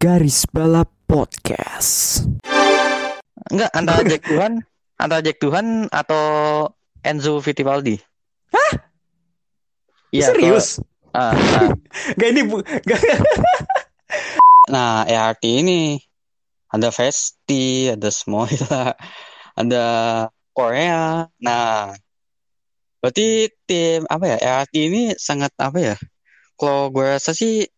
[0.00, 2.24] Garis Balap Podcast.
[3.52, 4.64] Enggak, antara Jack Tuhan,
[4.96, 6.24] antara Jack Tuhan atau
[7.04, 8.00] Enzo Fittipaldi.
[8.48, 8.72] Hah?
[10.08, 10.80] Iya, Serius?
[11.12, 11.68] kalau- ah, nah,
[12.16, 13.00] Gak ini bu, gak,
[14.72, 16.00] nah, ERT ini
[16.72, 18.96] ada Vesti, ada Smoila,
[19.52, 19.84] ada
[20.56, 21.28] Korea.
[21.44, 21.92] Nah,
[23.04, 24.36] berarti tim apa ya?
[24.40, 25.96] ERT ini sangat apa ya?
[26.56, 27.68] Kalau gue rasa sih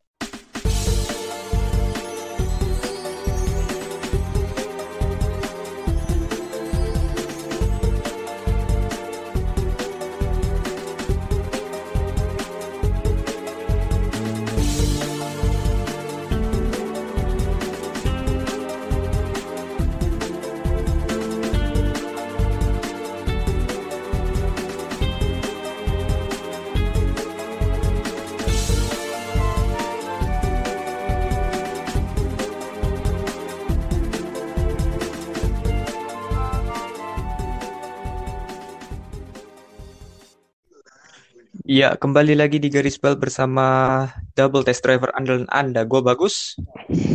[41.72, 44.04] Iya, kembali lagi di Garis Bal bersama
[44.36, 45.88] Double Test Driver andalan Anda.
[45.88, 46.60] Gue bagus,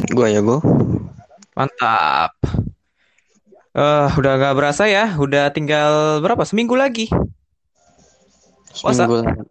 [0.10, 0.58] gue ya gue.
[1.54, 2.34] mantap.
[3.78, 6.42] Eh, udah nggak berasa ya, udah tinggal berapa?
[6.42, 7.06] Seminggu lagi.
[8.82, 9.06] Puasa.
[9.06, 9.46] Seminggu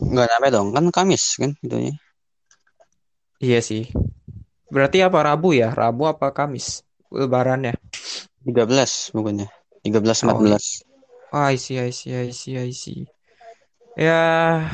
[0.00, 1.94] nggak nyampe dong kan Kamis kan itunya
[3.36, 3.92] Iya sih.
[4.72, 5.76] Berarti apa Rabu ya?
[5.76, 6.88] Rabu apa Kamis?
[7.12, 7.76] Lebarannya.
[8.48, 9.52] 13 bukannya
[9.84, 10.89] 13 Oh, 14 Oh,
[11.30, 13.06] I see, I see, I see, I see.
[13.94, 14.66] Ya,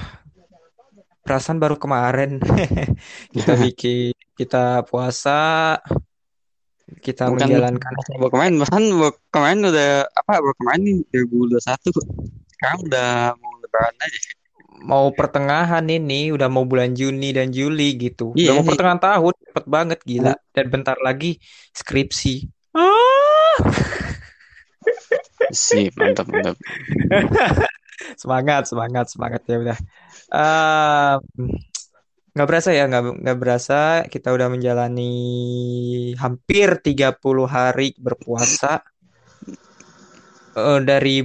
[1.20, 2.40] perasaan baru kemarin
[3.34, 5.76] kita bikin, kita puasa,
[7.02, 7.92] kita bukan menjalankan.
[8.16, 8.84] baru kemarin bahkan
[9.34, 11.90] kemarin udah apa baru kemarin nih 2021
[12.56, 14.18] sekarang udah mau lebaran aja
[14.76, 18.36] Mau pertengahan ini, udah mau bulan Juni dan Juli gitu.
[18.36, 20.34] Udah iya mau nih pertengahan tahun, cepet banget gila.
[20.52, 21.40] Dan bentar lagi
[21.72, 22.44] skripsi.
[22.76, 23.56] Ah,
[25.52, 26.56] sih mantap mantap.
[28.20, 29.78] Semangat, semangat, semangat ya udah.
[30.28, 31.14] Eh,
[32.36, 33.78] nggak berasa ya, nggak nggak berasa
[34.12, 35.12] kita udah menjalani
[36.20, 38.84] hampir 30 hari berpuasa.
[40.56, 41.24] Eh, dari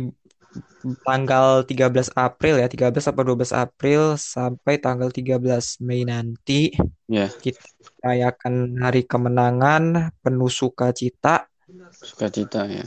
[1.05, 6.73] tanggal 13 April ya, 13 atau 12 April sampai tanggal 13 Mei nanti
[7.05, 7.29] ya.
[7.29, 7.61] kita
[8.01, 11.50] merayakan hari kemenangan penuh sukacita
[11.95, 12.85] sukacita ya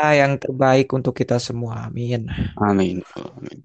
[0.00, 1.88] Ah, yang terbaik untuk kita semua.
[1.88, 2.28] Amin.
[2.60, 3.58] amin amin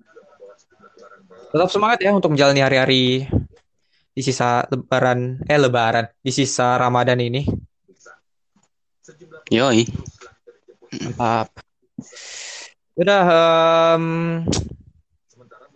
[1.56, 3.28] Tetap semangat ya untuk menjalani hari-hari
[4.16, 7.48] di sisa lebaran eh lebaran di sisa Ramadan ini.
[9.52, 9.88] yoi
[10.96, 11.52] Mantap.
[12.96, 13.24] Udah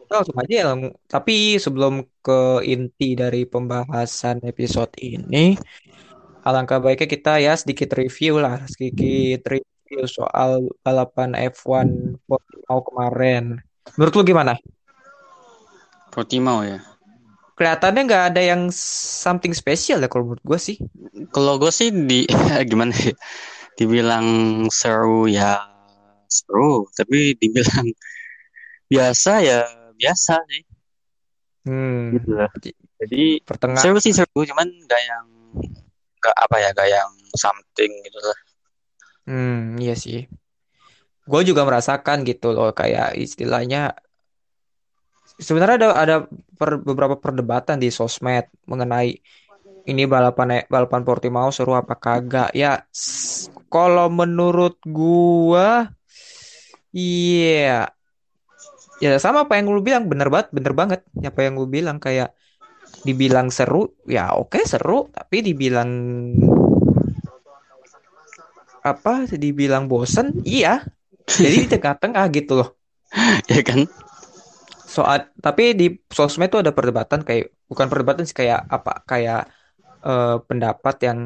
[0.09, 0.73] kita langsung aja ya.
[1.05, 5.53] Tapi sebelum ke inti dari pembahasan episode ini,
[6.49, 11.87] alangkah baiknya kita ya sedikit review lah, sedikit review soal balapan F1
[12.25, 13.61] Portimao kemarin.
[13.95, 14.53] Menurut lu gimana?
[16.09, 16.79] Portimao ya
[17.53, 18.61] Kelihatannya nggak ada yang
[19.21, 20.77] something special ya kalau menurut gue sih.
[21.29, 22.23] kalau gue sih di
[22.69, 23.11] gimana ya
[23.75, 24.27] dibilang
[24.71, 25.59] seru ya
[26.25, 27.87] seru tapi dibilang
[28.91, 29.59] biasa ya
[29.95, 30.63] biasa sih
[31.59, 32.47] Hmm, gitu lah
[32.97, 33.83] jadi pertengah.
[33.83, 35.25] seru sih seru cuman gak yang
[36.19, 38.39] gak apa ya gak yang something gitu lah
[39.29, 40.25] Hmm, iya sih.
[41.29, 43.93] Gue juga merasakan gitu loh, kayak istilahnya
[45.37, 46.15] sebenarnya ada ada
[46.57, 49.21] per- beberapa perdebatan di sosmed mengenai
[49.85, 52.49] ini balapan balapan Portimao seru apa kagak.
[52.57, 52.81] Ya,
[53.69, 55.93] kalau menurut gua,
[56.89, 57.93] iya,
[58.97, 61.01] ya sama apa yang lu bilang, bener banget, bener banget.
[61.21, 62.33] Apa yang lu bilang kayak
[63.03, 65.89] dibilang seru, ya oke seru, tapi dibilang
[68.83, 70.83] apa, dibilang bosen, iya.
[71.29, 72.69] Jadi di tengah-tengah gitu loh.
[73.51, 73.85] ya kan?
[74.89, 79.05] Soal tapi di sosmed tuh ada perdebatan kayak bukan perdebatan sih kayak apa?
[79.05, 79.53] Kayak
[80.01, 81.19] eh, pendapat yang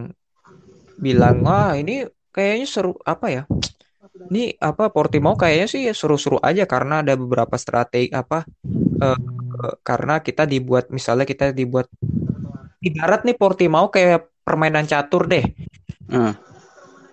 [0.99, 2.03] bilang wah ini
[2.35, 3.43] kayaknya seru apa ya?
[4.27, 8.43] Ini apa Portimao kayaknya sih seru-seru aja karena ada beberapa strategi apa
[8.99, 9.19] eh,
[9.85, 11.87] karena kita dibuat misalnya kita dibuat
[12.83, 15.43] ibarat nih Portimao kayak permainan catur deh.
[16.11, 16.33] Eh,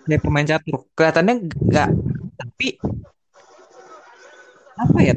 [0.07, 0.85] kayak pemain catur.
[0.93, 1.89] Kelihatannya nggak
[2.35, 2.67] tapi
[4.75, 5.13] apa ya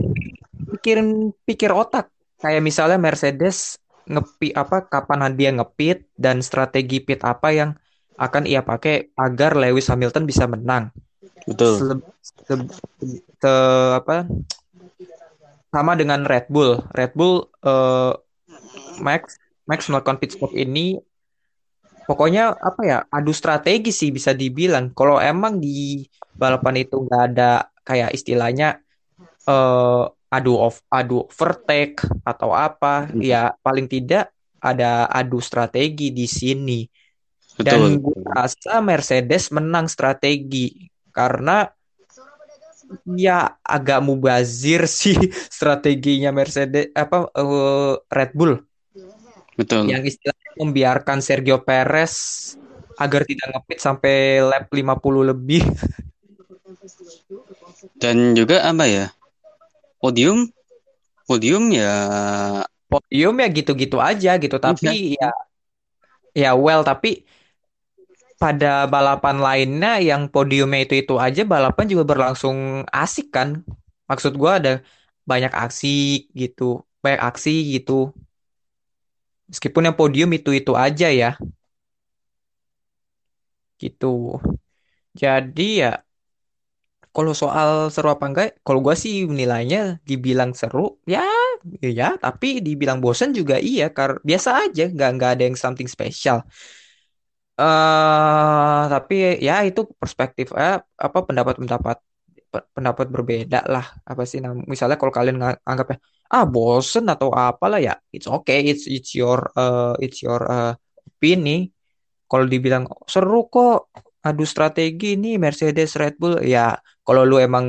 [0.74, 2.12] pikirin pikir otak.
[2.38, 7.70] Kayak misalnya Mercedes ngepi apa kapan dia ngepit dan strategi pit apa yang
[8.20, 10.92] akan ia pakai agar Lewis Hamilton bisa menang.
[11.44, 11.72] betul.
[11.76, 12.68] Se- se-
[13.42, 14.28] se- apa
[15.74, 16.78] sama dengan Red Bull.
[16.94, 18.14] Red Bull eh,
[19.02, 20.94] Max Max melakukan pit stop ini
[22.04, 26.04] pokoknya apa ya adu strategi sih bisa dibilang kalau emang di
[26.36, 28.76] balapan itu nggak ada kayak istilahnya
[29.48, 30.04] eh
[30.34, 36.82] adu off adu overtake atau apa ya paling tidak ada adu strategi di sini
[37.54, 38.10] dan Betul.
[38.10, 41.62] gue rasa Mercedes menang strategi karena
[43.18, 45.16] ya agak mubazir sih
[45.50, 48.62] strateginya Mercedes apa eh, Red Bull
[49.54, 49.86] Betul.
[49.86, 52.14] yang istilahnya membiarkan Sergio Perez
[52.98, 55.62] agar tidak ngepit sampai lap 50 lebih.
[58.02, 59.06] Dan juga apa ya?
[59.98, 60.50] Podium
[61.24, 61.94] podium ya
[62.84, 65.32] Podium ya gitu-gitu aja gitu, tapi ya
[66.36, 67.24] ya well tapi
[68.44, 72.58] pada balapan lainnya yang podiumnya itu-itu aja balapan juga berlangsung
[73.02, 73.48] asik kan.
[74.10, 74.72] Maksud gua ada
[75.30, 75.88] banyak aksi
[76.40, 76.62] gitu,
[77.04, 77.92] banyak aksi gitu.
[79.50, 81.30] Meskipun yang podium itu-itu aja ya.
[83.80, 84.06] Gitu.
[85.20, 85.90] Jadi ya
[87.14, 91.22] kalau soal seru apa enggak, kalau gua sih nilainya dibilang seru, ya,
[91.78, 96.42] ya, tapi dibilang bosen juga iya, karena biasa aja, nggak nggak ada yang something special.
[97.60, 99.14] Eh tapi
[99.46, 100.74] ya itu perspektif eh,
[101.06, 101.96] apa pendapat-pendapat
[102.52, 103.86] pe- pendapat berbeda lah.
[104.10, 105.38] Apa sih nam misalnya kalau kalian
[105.70, 105.98] anggapnya
[106.34, 110.72] ah bosen atau apalah ya, it's okay, it's it's your eh, it's your eh,
[111.08, 111.50] opini.
[112.30, 113.92] Kalau dibilang seru kok,
[114.26, 116.74] adu strategi nih Mercedes Red Bull, ya
[117.06, 117.66] kalau lu emang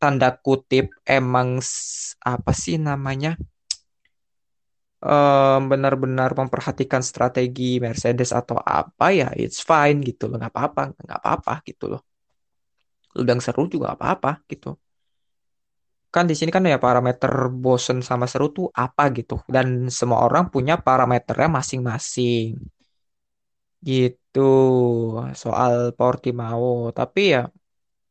[0.00, 1.60] tanda kutip emang
[2.32, 3.36] apa sih namanya
[5.70, 11.52] benar-benar memperhatikan strategi Mercedes atau apa ya it's fine gitu loh nggak apa-apa nggak apa-apa
[11.68, 12.02] gitu loh.
[13.16, 14.68] Lu bilang seru juga apa-apa gitu.
[16.14, 17.32] Kan di sini kan ya parameter
[17.62, 19.66] bosen sama seru tuh apa gitu dan
[19.98, 22.58] semua orang punya parameternya masing-masing.
[23.88, 24.40] Gitu
[25.42, 27.40] soal Portimao tapi ya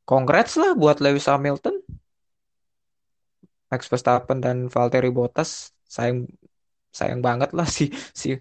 [0.09, 1.75] congrats lah buat Lewis Hamilton.
[3.69, 5.49] Max Verstappen dan Valtteri Bottas
[5.95, 6.25] sayang
[6.89, 8.33] sayang banget lah si si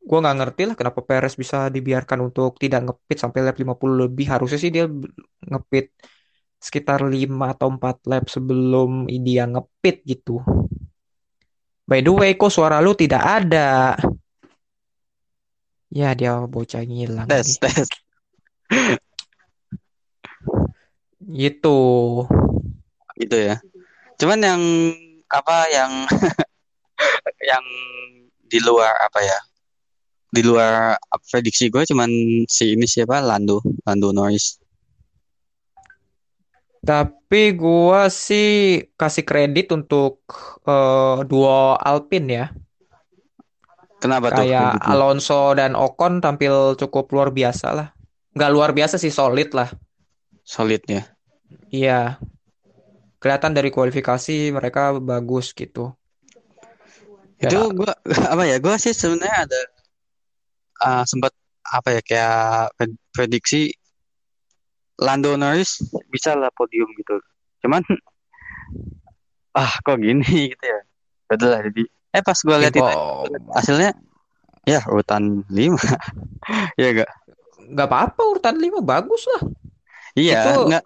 [0.00, 4.26] gue nggak ngerti lah kenapa Perez bisa dibiarkan untuk tidak ngepit sampai lap 50 lebih.
[4.32, 4.88] Harusnya sih dia
[5.44, 5.92] ngepit
[6.60, 10.40] sekitar 5 atau 4 lap sebelum dia ngepit gitu.
[11.84, 13.98] By the way kok suara lu tidak ada?
[15.90, 17.88] Ya dia bocah ngilang tes tes.
[21.40, 21.80] gitu.
[23.18, 23.60] Gitu ya.
[24.16, 24.62] Cuman yang
[25.30, 25.92] apa yang
[27.50, 27.64] yang
[28.46, 29.38] di luar apa ya?
[30.30, 30.94] Di luar
[31.26, 32.10] prediksi gue cuman
[32.46, 33.18] si ini siapa?
[33.18, 34.60] Lando, Lando Norris.
[36.80, 40.24] tapi gua sih kasih kredit untuk
[40.64, 42.46] eh, duo Alpine ya
[44.00, 44.48] Kenapa tuh?
[44.48, 44.80] kayak.
[44.80, 47.88] Alonso dan Ocon tampil cukup luar biasa lah
[48.32, 49.68] nggak luar biasa sih solid lah
[50.40, 51.06] Solid ya.
[51.70, 52.18] Iya,
[53.22, 55.94] kelihatan dari kualifikasi mereka bagus gitu.
[57.40, 57.92] Itu Ya, gua
[58.36, 58.56] apa ya?
[58.60, 59.60] Gua sih sebenarnya ada
[60.84, 61.32] ah, sempat
[61.64, 63.72] apa ya kayak pred- prediksi
[65.00, 65.80] Lando Norris
[66.12, 67.16] bisa lah podium gitu.
[67.64, 67.80] Cuman
[69.60, 70.80] ah kok gini gitu ya.
[71.30, 72.82] Betul lah jadi eh pas gua lihat itu
[73.54, 73.94] hasilnya
[74.66, 75.78] ya urutan 5
[76.80, 77.10] ya gak
[77.70, 79.42] nggak apa-apa urutan 5 bagus lah.
[80.18, 80.84] iya Itu nggak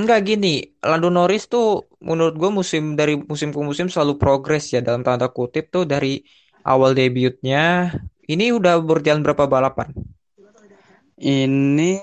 [0.00, 0.48] nggak gini,
[0.88, 1.66] Lando Norris tuh
[2.08, 6.08] menurut gue musim dari musim ke musim selalu progres ya dalam tanda kutip tuh dari
[6.72, 7.92] awal debutnya.
[8.32, 9.88] Ini udah berjalan berapa balapan?
[11.20, 12.00] ini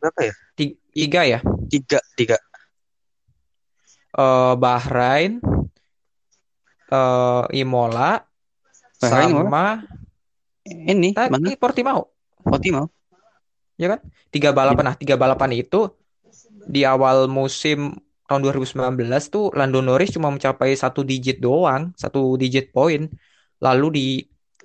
[0.00, 1.38] berapa ya Ti- Tiga ya.
[1.72, 2.36] tiga tiga
[4.22, 5.32] Eh Bahrain,
[6.98, 8.10] eh Imola,
[9.00, 9.50] Bahrain mana?
[9.50, 9.62] sama
[10.92, 12.02] ini mana tadi Portimao.
[12.50, 12.86] Portimao
[13.80, 14.00] ya kan?
[14.34, 14.84] Tiga balapan.
[14.92, 15.76] Nah, tiga balapan itu
[16.66, 18.96] di awal musim tahun 2019
[19.28, 23.06] tuh Lando Norris cuma mencapai satu digit doang, satu digit poin.
[23.62, 24.06] Lalu di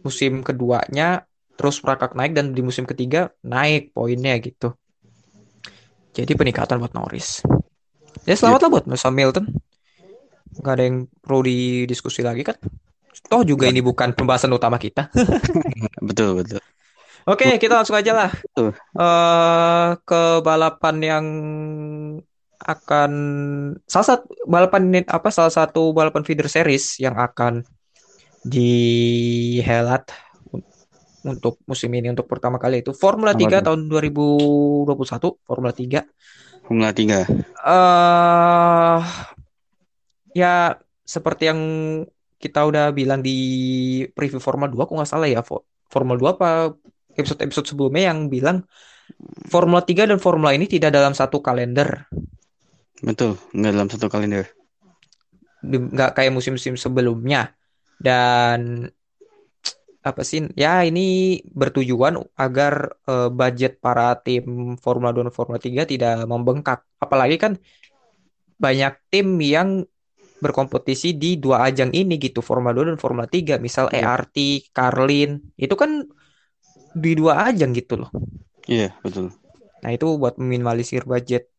[0.01, 1.25] musim keduanya
[1.57, 4.77] terus merangkak naik dan di musim ketiga naik poinnya gitu.
[6.13, 7.45] Jadi peningkatan buat Norris.
[8.25, 9.45] Ya selamat lah buat Mas Hamilton.
[10.63, 12.57] Gak ada yang perlu didiskusi lagi kan?
[13.29, 15.09] Toh juga ini bukan pembahasan utama kita.
[16.07, 16.61] betul betul
[17.27, 18.31] Oke, kita langsung aja lah.
[18.95, 21.25] Eh ke balapan yang
[22.57, 23.11] akan
[23.85, 27.61] salah satu balapan apa salah satu balapan feeder series yang akan
[28.47, 30.07] dihelat
[30.49, 30.65] un-
[31.27, 33.65] untuk musim ini untuk pertama kali itu Formula Apa 3 tuh?
[33.71, 36.01] tahun 2021 Formula 3
[36.65, 37.27] Formula 3
[37.61, 38.99] eh
[40.33, 41.61] ya seperti yang
[42.37, 43.37] kita udah bilang di
[44.13, 46.73] preview Formula 2 aku nggak salah ya Fo- Formula 2 apa
[47.17, 48.63] episode-episode sebelumnya yang bilang
[49.47, 52.05] Formula 3 dan Formula ini tidak dalam satu kalender.
[53.01, 54.45] Betul, nggak dalam satu kalender.
[55.63, 57.55] Nggak kayak musim-musim sebelumnya.
[57.97, 58.85] Dan
[60.07, 65.83] apa sih ya ini bertujuan agar eh, budget para tim Formula 2 dan Formula 3
[65.87, 66.85] tidak membengkak.
[66.99, 67.53] Apalagi kan
[68.57, 69.83] banyak tim yang
[70.37, 74.05] berkompetisi di dua ajang ini gitu Formula 2 dan Formula 3 misal Iya.
[74.05, 76.05] ERT, Carlin itu kan
[76.97, 78.11] di dua ajang gitu loh.
[78.67, 79.31] Iya, betul.
[79.77, 81.53] nah itu buat meminimalisir budget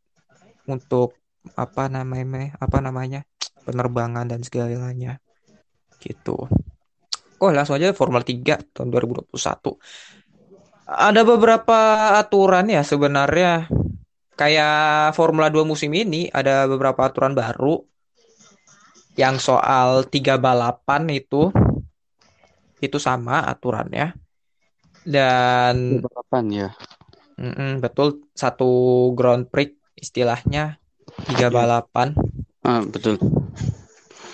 [0.66, 1.14] untuk
[1.54, 3.24] apa namanya apa namanya
[3.62, 5.22] penerbangan dan segalanya.
[6.02, 6.36] Gitu.
[7.38, 9.78] Oh langsung aja Formula 3 tahun 2021
[10.88, 11.78] ada beberapa
[12.16, 13.68] aturan ya sebenarnya.
[14.38, 17.82] Kayak Formula 2 musim ini ada beberapa aturan baru
[19.18, 21.52] yang soal tiga balapan itu.
[22.78, 24.27] Itu sama aturannya
[25.04, 26.68] dan Balapan ya.
[27.36, 28.70] mm-mm, betul satu
[29.14, 30.78] Grand Prix istilahnya
[31.26, 31.54] tiga Iya.
[31.54, 32.08] balapan
[32.62, 33.18] Ah, betul.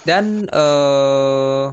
[0.05, 1.67] dan eh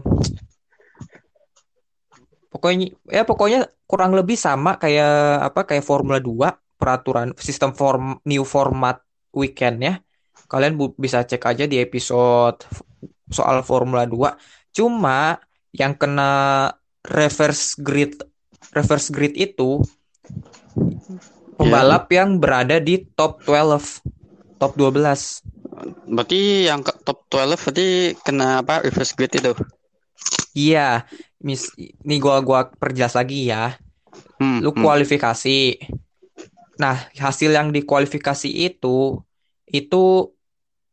[2.52, 8.44] pokoknya ya pokoknya kurang lebih sama kayak apa kayak Formula 2 peraturan sistem form new
[8.44, 9.00] format
[9.32, 10.02] weekendnya
[10.48, 12.60] kalian bu- bisa cek aja di episode
[13.32, 14.36] soal Formula 2
[14.72, 15.40] cuma
[15.72, 16.68] yang kena
[17.04, 18.20] reverse grid
[18.76, 19.82] reverse grid itu
[21.58, 24.02] pembalap yang berada di top 12
[24.60, 25.42] top 12
[26.16, 26.40] Berarti
[26.70, 27.88] yang ke top 12 berarti
[28.26, 28.74] kena apa?
[28.86, 29.52] Reverse grid itu.
[30.58, 31.06] iya
[31.48, 33.78] mis ini gua gua perjelas lagi ya
[34.40, 34.84] Hmm, lu hmm.
[34.84, 35.50] kualifikasi.
[36.82, 39.22] Nah, hasil yang dikualifikasi itu
[39.70, 40.04] itu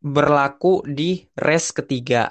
[0.05, 2.29] berlaku di race ketiga.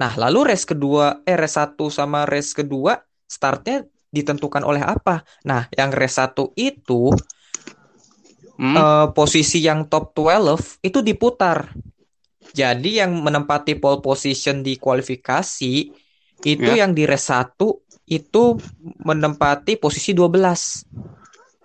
[0.00, 2.96] Nah, lalu race kedua, eh race satu sama race kedua
[3.28, 3.84] startnya
[4.16, 5.22] ditentukan oleh apa?
[5.46, 7.14] Nah, yang race satu itu
[8.58, 11.70] Hmm, eh, posisi yang top 12 itu diputar.
[12.50, 15.74] Jadi yang menempati pole position di kualifikasi
[16.42, 16.74] itu Ya.
[16.74, 18.58] yang di race 1 itu
[19.06, 20.82] menempati posisi 12.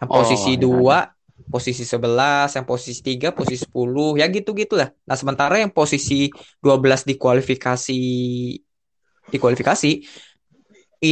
[0.02, 1.10] Yang Oh, posisi ya, 2
[1.50, 4.92] posisi 11, yang posisi 3 posisi 10, ya gitu-gitulah.
[5.08, 6.30] Nah, sementara yang posisi
[6.62, 8.00] 12 di kualifikasi
[9.26, 9.90] di kualifikasi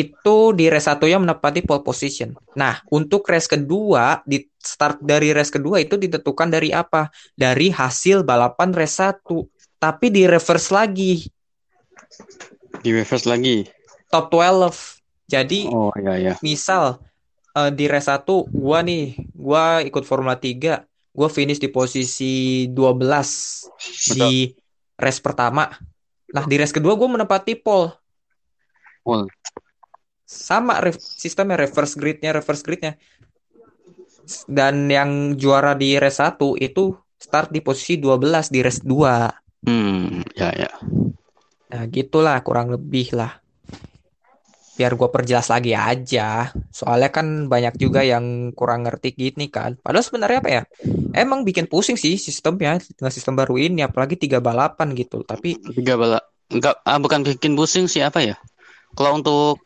[0.02, 2.34] itu di race satunya menempati pole position.
[2.58, 7.14] Nah, untuk race kedua di start dari race kedua itu ditentukan dari apa?
[7.38, 9.46] Dari hasil balapan race 1,
[9.78, 11.14] tapi di reverse lagi
[12.84, 13.58] di reverse lagi.
[14.12, 15.02] top 12.
[15.30, 16.34] Jadi Oh, ya ya.
[16.46, 17.02] misal
[17.58, 20.86] eh, di race 1 gua nih, gua ikut Formula 3,
[21.16, 23.66] gua finish di posisi 12
[24.14, 24.54] di
[24.98, 25.70] race pertama.
[26.34, 27.90] Nah, di race kedua gua menempati pole.
[29.04, 29.28] Pole.
[30.34, 32.98] Sama re- sistemnya reverse gridnya, reverse gridnya.
[34.50, 39.30] Dan yang juara di race 1 itu start di posisi 12 di race 2.
[39.70, 40.72] Hmm, ya ya.
[41.74, 43.40] Nah, gitulah kurang lebih lah.
[44.74, 46.50] Biar gue perjelas lagi aja.
[46.74, 49.78] Soalnya kan banyak juga yang kurang ngerti gini kan.
[49.78, 50.64] Padahal sebenarnya apa ya?
[51.14, 53.86] Emang bikin pusing sih sistemnya dengan sistem baru ini.
[53.86, 55.22] Apalagi tiga balapan gitu.
[55.22, 56.20] Tapi Tiga bala.
[56.50, 58.36] Enggak, ah, bukan bikin pusing sih apa ya?
[58.94, 59.62] Kalau untuk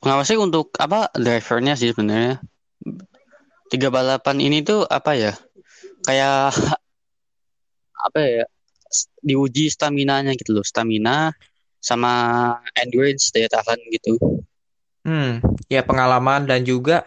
[0.00, 2.42] pengawasnya untuk apa drivernya sih sebenarnya.
[3.72, 5.32] Tiga balapan ini tuh apa ya?
[6.06, 6.54] Kayak
[8.06, 8.44] apa ya?
[9.20, 11.34] Diuji stamina-nya gitu loh, stamina
[11.88, 12.12] sama
[12.80, 14.16] endurance daya tahan gitu.
[15.06, 15.42] hmm,
[15.72, 17.06] ya pengalaman dan juga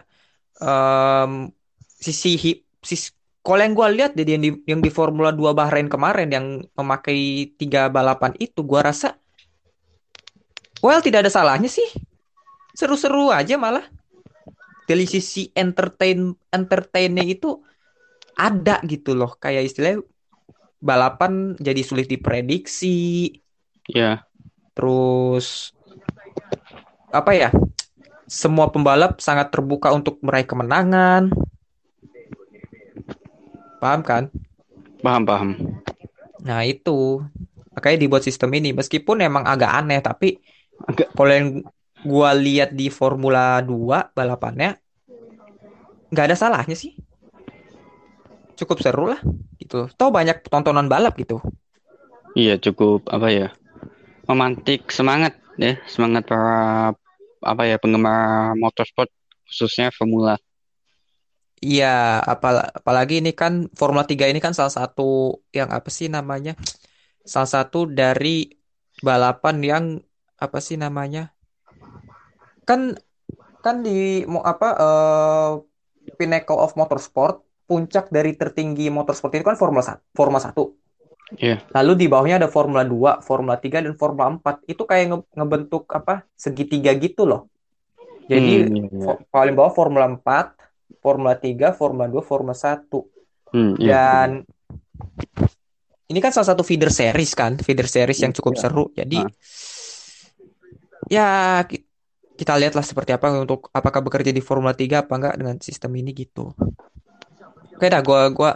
[0.60, 1.50] em,
[1.86, 3.12] sisi hi- sisi
[3.42, 6.46] kalau yang gue lihat deh yang di, yang di Formula 2 Bahrain kemarin yang
[6.78, 9.18] memakai tiga balapan itu gue rasa
[10.82, 11.86] well tidak ada salahnya sih.
[12.74, 13.86] Seru-seru aja malah.
[14.84, 17.62] Dari sisi entertain entertainnya itu
[18.34, 19.38] ada gitu loh.
[19.38, 20.02] Kayak istilahnya
[20.82, 23.30] balapan jadi sulit diprediksi.
[23.86, 24.26] Ya,
[24.74, 25.70] terus
[27.14, 27.50] apa ya?
[28.26, 31.30] Semua pembalap sangat terbuka untuk meraih kemenangan.
[33.78, 34.32] Paham kan?
[35.02, 35.50] Paham paham.
[36.42, 37.22] nah itu.
[37.76, 38.72] Makanya dibuat sistem ini.
[38.72, 40.38] Meskipun emang agak aneh tapi
[41.16, 41.48] kalau yang
[42.02, 44.78] gua lihat di Formula 2 balapannya
[46.12, 46.98] nggak ada salahnya sih
[48.58, 49.20] cukup seru lah
[49.58, 51.40] gitu toh banyak tontonan balap gitu
[52.32, 53.48] Iya, cukup apa ya?
[54.24, 56.96] Memantik semangat ya, semangat para
[57.42, 59.12] apa ya penggemar motorsport
[59.44, 60.40] khususnya Formula.
[61.62, 66.56] Iya, apal apalagi ini kan Formula 3 ini kan salah satu yang apa sih namanya?
[67.22, 68.50] Salah satu dari
[69.04, 69.84] balapan yang
[70.42, 71.30] apa sih namanya?
[72.66, 72.98] Kan
[73.62, 75.50] kan di mau apa eh
[76.18, 80.74] Pinnacle of Motorsport, puncak dari tertinggi motorsport itu kan Formula 1, Formula 1.
[81.32, 81.62] Iya.
[81.72, 84.66] Lalu di bawahnya ada Formula 2, Formula 3 dan Formula 4.
[84.66, 86.26] Itu kayak nge- ngebentuk apa?
[86.34, 87.46] segitiga gitu loh.
[88.26, 89.14] Jadi Hmm, iya, iya.
[89.30, 90.58] paling bawah Formula 4,
[90.98, 93.06] Formula 3, Formula 2, Formula 1.
[93.54, 93.94] Hmm, iya.
[93.94, 94.28] Dan
[96.06, 98.60] ini kan salah satu feeder series kan, feeder series yang cukup Iya.
[98.60, 98.84] seru.
[98.92, 99.30] Jadi Ah.
[101.08, 101.86] Ya ki-
[102.36, 106.10] kita lihatlah seperti apa untuk apakah bekerja di Formula 3 apa enggak dengan sistem ini
[106.16, 106.50] gitu.
[107.76, 108.50] Oke dah gua gua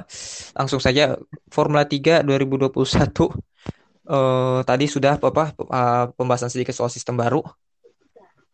[0.54, 1.18] langsung saja
[1.50, 3.30] Formula 3 2021
[4.06, 7.42] eh tadi sudah apa eh, pembahasan sedikit soal sistem baru.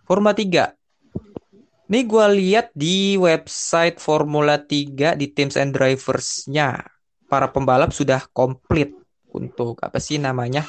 [0.08, 0.72] Formula 3.
[1.92, 6.80] Nih gua lihat di website Formula 3 di Teams and Drivers-nya
[7.28, 8.96] para pembalap sudah komplit
[9.28, 10.64] untuk apa sih namanya?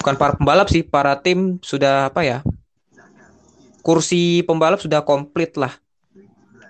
[0.00, 2.38] Bukan para pembalap sih, para tim sudah apa ya?
[3.80, 5.72] Kursi pembalap sudah komplit lah.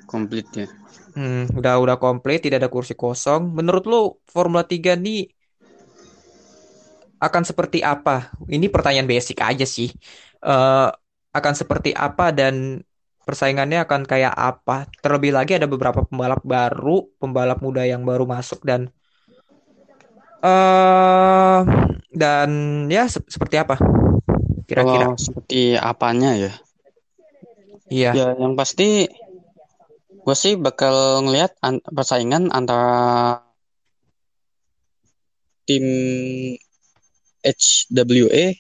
[0.07, 0.67] Komplit ya.
[1.15, 3.55] Hmm, udah udah komplit, tidak ada kursi kosong.
[3.55, 5.31] Menurut lu Formula 3 nih
[7.23, 8.35] akan seperti apa?
[8.51, 9.95] Ini pertanyaan basic aja sih.
[10.43, 10.89] Eh,
[11.35, 12.83] akan seperti apa dan
[13.25, 14.87] persaingannya akan kayak apa?
[15.03, 18.93] Terlebih lagi ada beberapa pembalap baru, pembalap muda yang baru masuk dan
[20.45, 21.59] eh
[22.15, 22.51] dan
[22.93, 23.81] ya se- seperti apa?
[24.69, 25.13] Kira-kira.
[25.13, 26.53] Kalau seperti apanya ya?
[27.89, 28.11] Iya.
[28.13, 29.09] Ya, yang pasti
[30.25, 33.45] gue sih bakal ngelihat an- persaingan antara
[35.69, 35.85] tim
[37.45, 38.57] HWA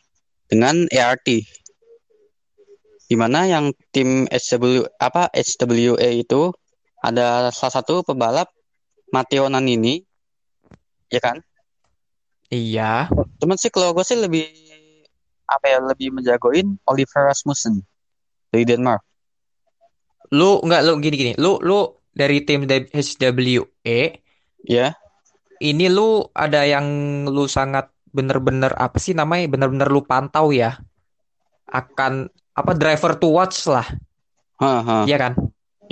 [0.48, 1.28] dengan ART.
[3.04, 6.52] Di mana yang tim HW apa HWA itu
[7.04, 8.48] ada salah satu pembalap
[9.12, 10.00] Matteo Nannini,
[11.12, 11.40] ya kan?
[12.52, 13.08] Iya.
[13.40, 14.44] Cuman sih kalau gue sih lebih
[15.44, 17.84] apa ya lebih menjagoin Oliver Rasmussen
[18.48, 19.00] dari Denmark.
[20.32, 21.32] Lu nggak lu gini-gini.
[21.36, 24.00] Lu lu dari tim HWE
[24.64, 24.96] Ya,
[25.60, 26.86] ini lu ada yang
[27.28, 30.78] lu sangat bener-bener apa sih namanya bener-bener lu pantau ya
[31.68, 33.84] akan apa driver to watch lah
[35.04, 35.34] iya kan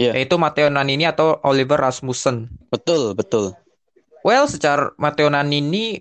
[0.00, 0.16] Iya.
[0.16, 3.52] yaitu Matteo Nannini atau Oliver Rasmussen betul betul.
[4.24, 6.00] well secara Matteo Nannini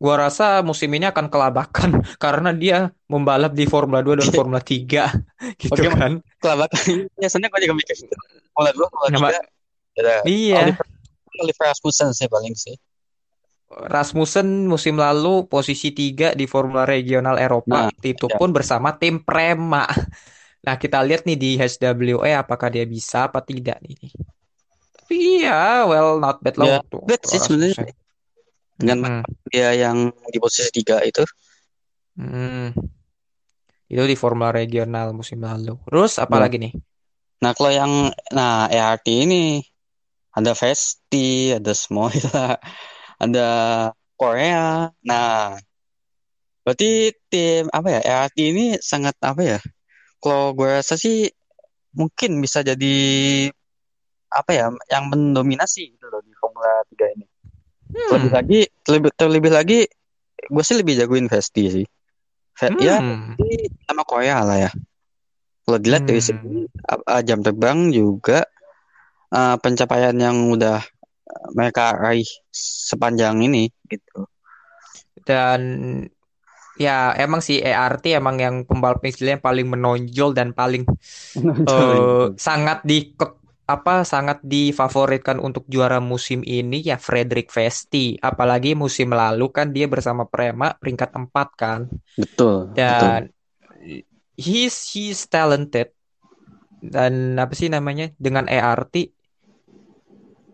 [0.00, 5.12] gua rasa musim ini akan kelabakan karena dia membalap di Formula 2 dan Formula 3
[5.60, 7.04] gitu Oke, kan Kelabakan.
[7.20, 8.14] Biasanya gue juga mikir gitu.
[8.56, 9.40] Dulu, mulai Nama- tiga.
[10.00, 10.86] Ada iya Oliver,
[11.36, 12.80] Oliver Rasmussen sih paling sih.
[13.70, 18.34] Rasmussen musim lalu posisi 3 di Formula Regional Eropa Nah, itu ya.
[18.34, 19.86] pun bersama tim Prema
[20.66, 24.10] nah kita lihat nih di HWE apakah dia bisa apa tidak nih
[24.92, 27.94] tapi iya well not bad Ya, lah untuk good sih sebenarnya.
[28.80, 29.22] Dengan Hmm.
[29.52, 31.20] dia yang di posisi tiga itu.
[32.16, 32.72] Hmm.
[33.90, 35.76] Itu di Formula Regional musim lalu.
[35.84, 36.42] Terus apa Ya.
[36.48, 36.72] lagi nih?
[37.44, 37.92] Nah kalau yang
[38.32, 39.60] nah ERT ini
[40.32, 42.56] ada Vesti, ada Smoila,
[43.24, 43.48] ada
[44.16, 44.88] Korea.
[45.04, 45.60] Nah
[46.64, 49.58] berarti tim apa ya ERT ini sangat apa ya?
[50.20, 51.28] Kalau gue rasa sih
[51.96, 52.96] mungkin bisa jadi
[54.30, 55.98] apa ya yang mendominasi
[58.08, 58.30] Hmm.
[58.32, 59.78] lagi terlebih, terlebih lagi
[60.40, 61.86] gue sih lebih jagoin Vesti sih.
[62.80, 63.36] Ya Hmm.
[63.36, 64.70] Vesti sama Korea lah ya.
[65.64, 66.28] Kalau dilihat dari Hmm.
[66.32, 66.58] segi
[66.88, 68.42] uh, jam terbang juga
[69.30, 70.80] uh, pencapaian yang udah
[71.28, 74.26] uh, mereka raih sepanjang ini gitu.
[75.22, 75.60] Dan
[76.80, 80.88] ya emang sih ERT emang yang pembalap istilahnya paling menonjol dan paling
[81.70, 83.12] eh, sangat di
[83.76, 88.18] apa sangat difavoritkan untuk juara musim ini ya Frederick Vesti.
[88.18, 91.80] Apalagi musim lalu kan dia bersama Prema peringkat 4 kan.
[92.18, 92.76] Betul, betul.
[92.76, 93.20] Dan
[94.34, 95.94] he's he's talented.
[96.80, 98.10] Dan apa sih namanya?
[98.18, 99.14] Dengan ERT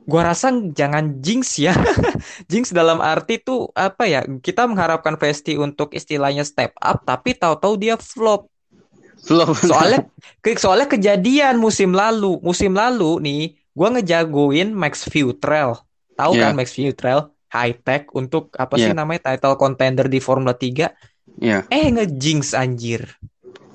[0.06, 1.74] gua rasa jangan jinx ya.
[2.50, 4.22] jinx dalam arti tuh apa ya?
[4.22, 8.46] Kita mengharapkan Vesti untuk istilahnya step up tapi tahu-tahu dia flop.
[9.24, 9.50] Belum.
[9.56, 10.00] Soalnya
[10.60, 12.36] soalnya kejadian musim lalu.
[12.44, 15.80] Musim lalu nih gua ngejagoin Max Futrell.
[16.16, 16.42] Tahu Iya.
[16.48, 17.32] kan Max Futrell?
[17.48, 18.98] High tech untuk apa sih Iya.
[18.98, 20.92] namanya title contender di Formula 3.
[21.36, 23.04] ya, Eh ngejinx anjir.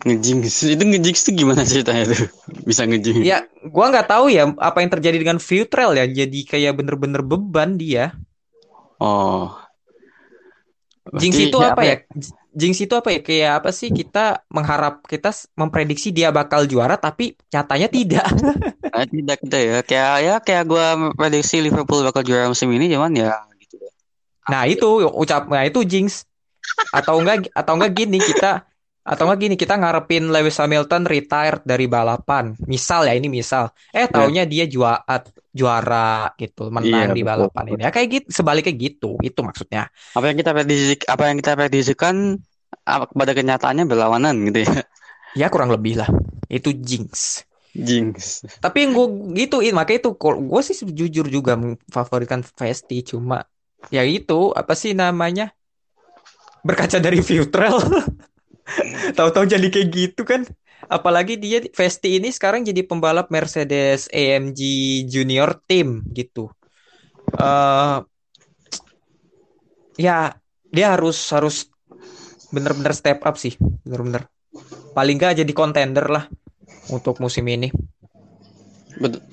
[0.02, 0.66] ngejinx.
[0.66, 2.26] Itu ngejinx tuh gimana ceritanya tuh?
[2.70, 3.22] Bisa ngejinx.
[3.22, 6.10] Ya, gua nggak tahu ya apa yang terjadi dengan Futrell ya.
[6.10, 8.18] Jadi kayak bener-bener beban dia.
[8.98, 9.54] Oh.
[11.18, 11.96] Jinx itu ya apa ya?
[12.52, 13.20] Jinx itu apa ya?
[13.24, 13.90] Kayak apa sih?
[13.96, 18.28] Kita mengharap kita memprediksi dia bakal juara tapi nyatanya tidak.
[18.92, 19.78] Nah, tidak kita ya.
[19.88, 20.86] Kayak ya kayak gua
[21.16, 23.32] prediksi Liverpool bakal juara musim ini cuman ya
[23.64, 23.94] gitu deh.
[24.52, 26.28] Nah, itu ucap nah itu Jinx.
[26.94, 28.64] atau enggak atau enggak gini kita
[29.02, 32.54] atau enggak gini kita ngarepin Lewis Hamilton retired dari balapan.
[32.70, 33.74] Misal ya ini misal.
[33.90, 35.02] Eh Ya, taunya dia juara
[35.52, 37.26] juara gitu iya menang di betul.
[37.26, 37.82] balapan ini.
[37.82, 39.90] Ya kayak gitu sebaliknya gitu itu maksudnya.
[40.14, 42.16] Apa yang kita prediksi, apa yang kita prediksikan
[42.86, 44.86] apa, pada kenyataannya berlawanan gitu ya.
[45.34, 46.10] ya kurang lebih lah.
[46.48, 47.42] Itu jinx.
[47.72, 48.44] Jinx.
[48.60, 49.08] tapi yang gue
[49.48, 53.48] gituin makanya itu gue sih jujur juga memfavoritkan Vesti cuma
[53.88, 55.56] ya itu apa sih namanya?
[56.68, 57.80] Berkaca dari Futrell
[59.18, 60.46] tahu-tahu jadi kayak gitu kan?
[60.92, 64.62] Apalagi dia Vesti ini sekarang jadi pembalap Mercedes AMG
[65.08, 66.52] Junior Team gitu.
[67.38, 67.98] Eh
[70.00, 70.34] ya
[70.72, 71.70] dia harus harus
[72.52, 73.56] bener-bener step up sih
[73.86, 74.28] bener-bener.
[74.92, 76.26] Paling nggak jadi contender lah
[76.92, 77.72] untuk musim ini.
[79.00, 79.24] Betul.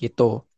[0.00, 0.48] gitu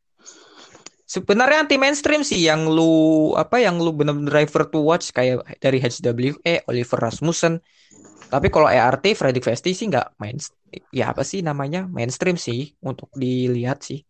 [1.12, 2.92] sebenarnya anti mainstream sih yang lu
[3.36, 7.60] apa yang lu bener-bener driver to watch kayak dari HWE Oliver Rasmussen
[8.32, 10.40] tapi kalau ERT Fredrik Vesti sih nggak main
[10.88, 14.00] ya apa sih namanya mainstream sih untuk dilihat sih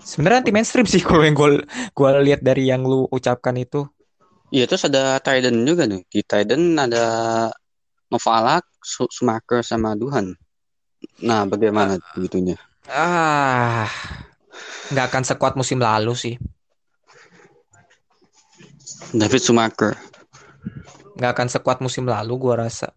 [0.00, 3.84] sebenarnya anti mainstream sih kalau yang gue gue lihat dari yang lu ucapkan itu
[4.54, 6.06] Iya, terus ada Trident juga nih.
[6.06, 7.04] Di Trident ada
[8.06, 10.30] Novalak, Su- Schumacher sama Duhan.
[11.26, 12.54] Nah, bagaimana begitunya?
[12.86, 13.90] ah
[14.92, 16.34] nggak akan sekuat musim lalu sih.
[19.12, 19.92] David Schumacher.
[21.16, 22.92] nggak akan sekuat musim lalu gua rasa.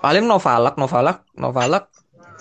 [0.00, 1.88] Paling Novalak Novalak Novalak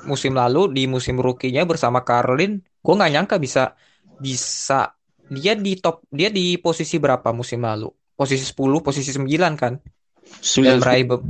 [0.03, 3.75] musim lalu di musim rookie-nya bersama Carlin gue nggak nyangka bisa
[4.19, 4.95] bisa.
[5.31, 7.87] Dia di top dia di posisi berapa musim lalu?
[8.13, 9.79] Posisi 10 posisi 9 kan?
[9.79, 11.23] Dan Sembilan meraih be-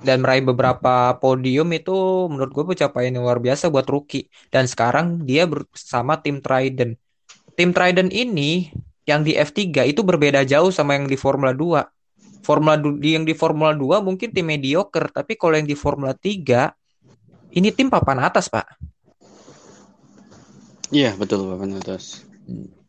[0.00, 4.28] dan meraih beberapa podium itu menurut gue pencapaian yang luar biasa buat rookie.
[4.48, 6.96] Dan sekarang dia bersama tim Trident.
[7.56, 8.72] Tim Trident ini
[9.04, 13.36] yang di F3 itu berbeda jauh sama yang di Formula 2 Formula di yang di
[13.36, 16.72] Formula 2 mungkin tim mediocre tapi kalau yang di Formula 3
[17.52, 18.78] ini tim papan atas pak.
[20.90, 22.26] Iya, betul Bapak atas.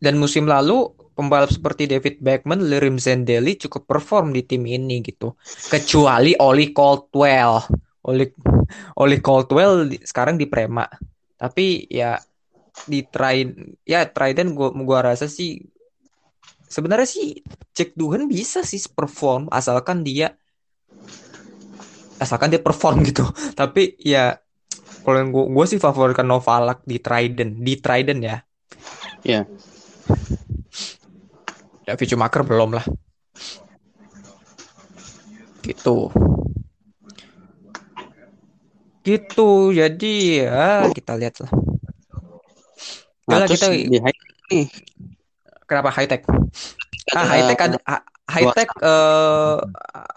[0.02, 5.36] dan musim lalu pembalap seperti David Beckman, Lirim Zendeli cukup perform di tim ini gitu.
[5.70, 7.62] Kecuali Oli Caldwell.
[8.08, 8.26] Oli
[8.98, 10.88] Oli Caldwell sekarang di Prema.
[11.38, 12.18] Tapi ya
[12.88, 15.60] di Trident ya Trident gua gua rasa sih
[16.72, 17.44] sebenarnya sih
[17.76, 20.34] Jack Duhan bisa sih perform asalkan dia
[22.22, 23.26] asalkan dia perform gitu.
[23.58, 24.38] Tapi ya
[25.02, 28.38] kalau yang gua, gua sih favoritkan Novalak di Trident, di Trident ya.
[29.26, 29.42] Iya.
[31.92, 32.86] David Schumacher belum lah.
[35.60, 36.08] Gitu.
[39.04, 39.50] Gitu.
[39.76, 41.52] Jadi ya kita lihat lah.
[43.28, 44.18] Nah, terus kita di high
[44.52, 44.68] nih
[45.68, 46.24] kenapa high tech?
[47.16, 49.58] Ah, high tech ada ah, high tech eh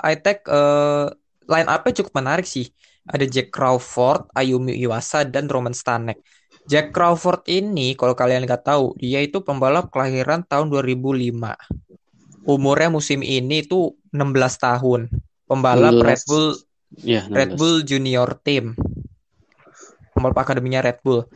[0.02, 1.06] high tech eh
[1.46, 2.70] line up-nya cukup menarik sih.
[3.04, 6.24] Ada Jack Crawford, Ayumi Iwasa dan Roman Stanek.
[6.64, 11.56] Jack Crawford ini kalau kalian nggak tahu, dia itu pembalap kelahiran tahun 2005.
[12.44, 15.12] Umurnya musim ini itu 16 tahun.
[15.44, 16.08] Pembalap 16.
[16.08, 16.48] Red Bull
[16.94, 17.58] Iya, Red 16.
[17.60, 18.64] Bull Junior Team.
[20.16, 21.26] Pembalap akademinya Red Bull.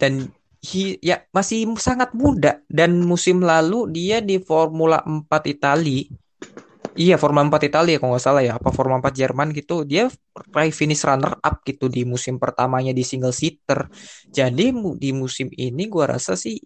[0.00, 0.32] Dan
[0.62, 6.08] hi- ya masih sangat muda dan musim lalu dia di Formula 4 Itali.
[6.92, 9.88] Iya, Formula 4 Italia kalau nggak salah ya, apa Formula 4 Jerman gitu.
[9.88, 10.12] Dia
[10.52, 13.88] raih finish runner up gitu di musim pertamanya di single seater.
[14.28, 16.60] Jadi di musim ini gua rasa sih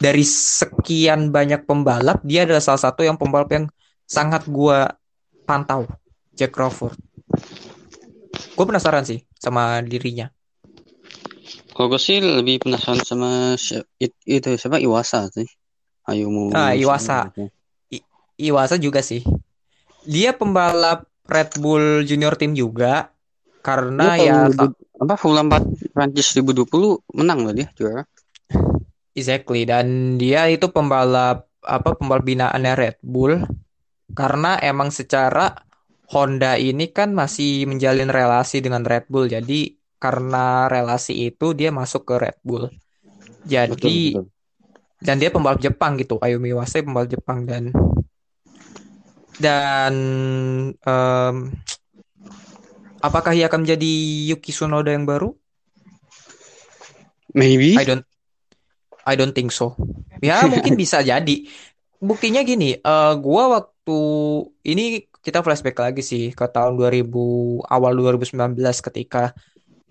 [0.00, 3.68] dari sekian banyak pembalap dia adalah salah satu yang pembalap yang
[4.08, 4.88] sangat gua
[5.44, 5.84] pantau,
[6.32, 6.96] Jack Crawford.
[8.56, 10.28] Gue penasaran sih sama dirinya.
[11.72, 13.56] Kalau gue sih lebih penasaran sama
[14.28, 15.48] itu siapa Iwasa sih.
[16.04, 16.52] Ayumu.
[16.52, 17.32] Ah, Iwasa.
[18.48, 19.22] Iwasa juga sih.
[20.14, 23.12] Dia pembalap Red Bull Junior Team juga
[23.66, 28.02] karena Dia ya tahun 2000 apa Formula 4 Prancis 2020 menang loh dia juara.
[29.18, 33.34] exactly dan dia itu pembalap apa pembalap binaannya Red Bull
[34.16, 35.54] karena emang secara
[36.12, 39.30] Honda ini kan masih menjalin relasi dengan Red Bull.
[39.30, 42.66] Jadi karena relasi itu dia masuk ke Red Bull.
[43.46, 44.24] Jadi Betul, betul.
[45.06, 47.72] dan dia pembalap Jepang gitu Ayumi Iwasa pembalap Jepang dan
[49.40, 49.94] dan
[50.76, 51.36] em,
[53.00, 53.92] apakah ia akan menjadi
[54.36, 55.32] Yuki Tsunoda yang baru?
[57.32, 57.80] Maybe.
[57.80, 58.04] I don't
[59.08, 59.74] I don't think so.
[60.20, 61.48] Ya mungkin bisa jadi.
[62.00, 63.98] Buktinya gini, eh gua waktu
[64.64, 67.12] ini kita flashback lagi sih ke tahun 2000
[67.68, 69.36] awal 2019 ketika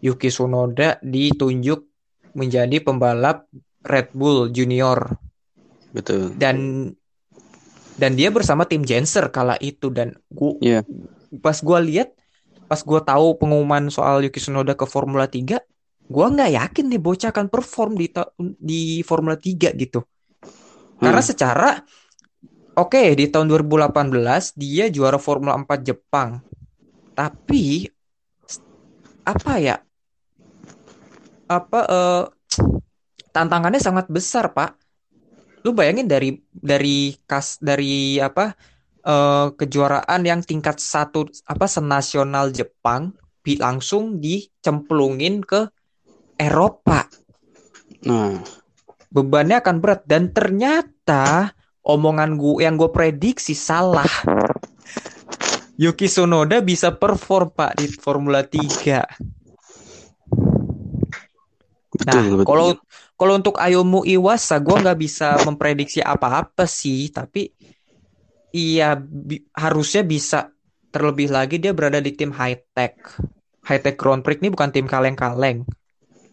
[0.02, 1.86] Yuki Tsunoda ditunjuk
[2.34, 3.46] menjadi pembalap
[3.86, 5.18] Red Bull Junior
[5.94, 6.34] betul.
[6.34, 6.90] dan
[8.00, 9.92] dan dia bersama tim Jenser kala itu.
[9.92, 10.82] Dan gua Iya.
[11.44, 12.16] pas gua lihat
[12.72, 15.60] pas gua tahu pengumuman soal Yuki Tsunoda ke Formula 3
[16.10, 18.08] gua nggak yakin nih bocah akan perform di
[18.58, 20.02] di Formula 3 gitu.
[21.00, 21.30] Karena Hmm.
[21.30, 21.70] secara
[22.80, 26.40] oke di tahun 2018 dia juara Formula 4 Jepang.
[27.14, 27.84] Tapi
[29.28, 29.76] apa ya?
[31.50, 32.24] Apa eh,
[33.36, 34.79] tantangannya sangat besar pak
[35.64, 38.56] lu bayangin dari dari kas dari apa
[39.04, 43.12] eh, kejuaraan yang tingkat satu apa senasional Jepang
[43.44, 45.68] bi- langsung dicemplungin ke
[46.40, 47.04] Eropa.
[48.08, 48.40] Nah,
[49.12, 50.08] bebannya akan berat.
[50.08, 51.52] Dan ternyata
[51.84, 54.08] omongan gue yang gue prediksi salah.
[55.80, 59.04] Yuki Tsunoda bisa perform pak di Formula 3
[62.08, 62.46] Nah, betul.
[62.48, 62.70] kalau
[63.20, 67.12] kalau untuk Ayumu Iwasa, gue nggak bisa memprediksi apa-apa sih.
[67.12, 67.52] Tapi
[68.56, 70.56] iya bi- harusnya bisa.
[70.90, 72.96] Terlebih lagi dia berada di tim high tech.
[73.68, 75.68] High tech Grand Prix ini bukan tim kaleng-kaleng.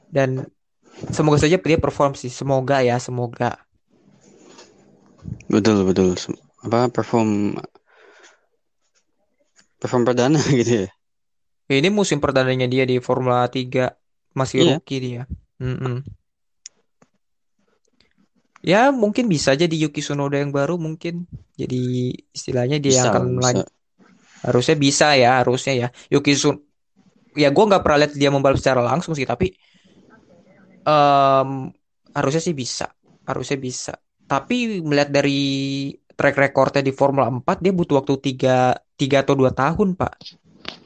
[0.09, 0.49] Dan
[1.13, 2.33] semoga saja dia perform sih.
[2.33, 3.67] Semoga ya, semoga.
[5.53, 6.17] betul, betul.
[6.65, 7.59] Apa perform
[9.77, 10.89] perform perdana gitu ya.
[11.67, 13.91] Ini musim perdananya dia di Formula 3
[14.39, 14.77] masih Iya.
[14.79, 15.23] rookie dia.
[15.59, 16.07] Mm-mm.
[18.67, 21.15] Ya mungkin bisa aja di Yuki Tsunoda yang baru mungkin.
[21.61, 21.77] Jadi
[22.37, 23.37] istilahnya dia Bisa, akan bisa.
[23.39, 23.69] melan-
[24.47, 25.89] Harusnya bisa ya, harusnya ya.
[26.13, 26.57] Yuki Tsun
[27.43, 29.47] ya gue nggak pernah lihat dia membalap secara langsung sih, tapi
[30.87, 31.51] em,
[32.17, 32.87] harusnya sih bisa,
[33.29, 33.93] harusnya bisa.
[34.27, 35.33] Tapi melihat dari
[36.19, 40.13] track recordnya di Formula 4 dia butuh waktu 3 tiga atau 2 tahun, Pak.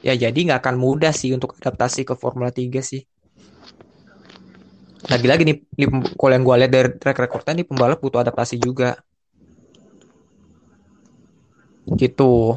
[0.07, 3.01] Ya jadi nggak akan mudah sih untuk adaptasi ke Formula 3 sih.
[5.09, 5.57] Lagi-lagi nih,
[5.89, 9.01] pem- kalau yang gue lihat dari track recordnya nih pembalap butuh adaptasi juga.
[11.97, 12.53] Gitu.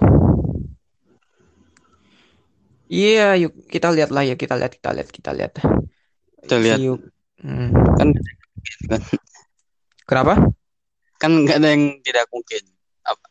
[2.93, 5.53] Iya, yuk kita lihat lah ya, kita lihat, kita lihat, kita lihat.
[6.45, 7.01] Kita lihat Yuk.
[7.41, 7.73] Hmm.
[7.97, 8.09] kan
[10.05, 10.37] Kenapa?
[11.17, 12.63] kan nggak ada yang tidak mungkin.
[13.09, 13.27] Apa?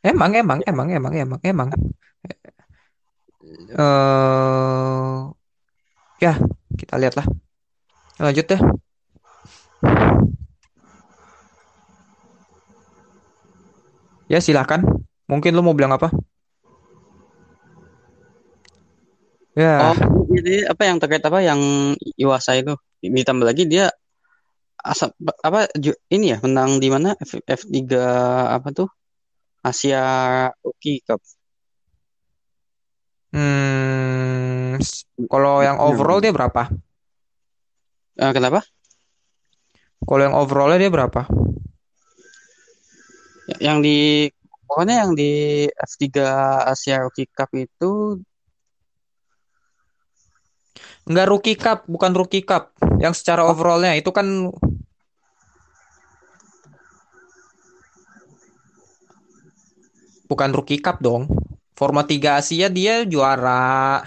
[0.00, 1.68] Emang, emang, emang, emang, emang, emang.
[3.72, 5.20] Eh,
[6.24, 6.32] ya,
[6.80, 7.26] kita lihat lah.
[8.22, 8.60] Lanjut deh.
[14.30, 14.86] Ya, silakan.
[15.26, 16.08] Mungkin lu mau bilang apa?
[19.52, 19.96] Ya, Oh,
[20.32, 21.60] jadi apa yang terkait apa yang
[22.16, 22.72] Iwasa itu
[23.04, 23.92] ditambah lagi dia
[24.80, 25.12] asap
[25.44, 28.00] apa ju- ini ya menang di mana F, F3
[28.56, 28.88] apa tuh
[29.60, 30.02] Asia
[30.64, 31.20] Rookie Cup.
[33.36, 34.80] hmm,
[35.28, 36.72] kalau yang overall dia berapa?
[38.22, 38.60] Eh, kenapa?
[40.06, 41.26] Kalau yang overallnya dia berapa?
[43.50, 43.96] Ya- Yang di
[44.66, 45.30] pokoknya yang di
[45.74, 46.06] F3
[46.72, 48.22] Asia Rookie Cup itu
[51.02, 52.72] Enggak rookie cup, bukan rookie cup.
[53.02, 54.26] Yang secara overallnya itu kan
[60.30, 61.28] bukan rookie cup dong.
[61.74, 64.00] Forma 3 Asia dia juara.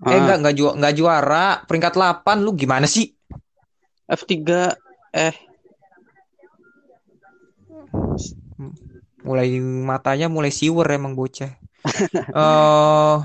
[0.00, 3.10] Eh ah, enggak enggak ju enggak juara, peringkat 8 lu gimana sih?
[4.10, 4.74] F3
[5.14, 5.34] eh
[9.22, 11.52] Mulai matanya mulai siwer emang bocah.
[12.34, 13.16] Eh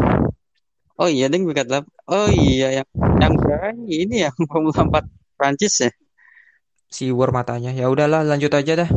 [0.96, 1.90] oh iya ding delapan.
[2.08, 2.88] Oh iya yang
[3.20, 3.34] yang
[3.90, 5.92] ini ya Formula 4 Prancis ya.
[6.88, 7.76] siwer matanya.
[7.76, 8.90] Ya udahlah, lanjut aja dah.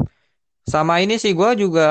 [0.69, 1.89] Sama ini sih gua juga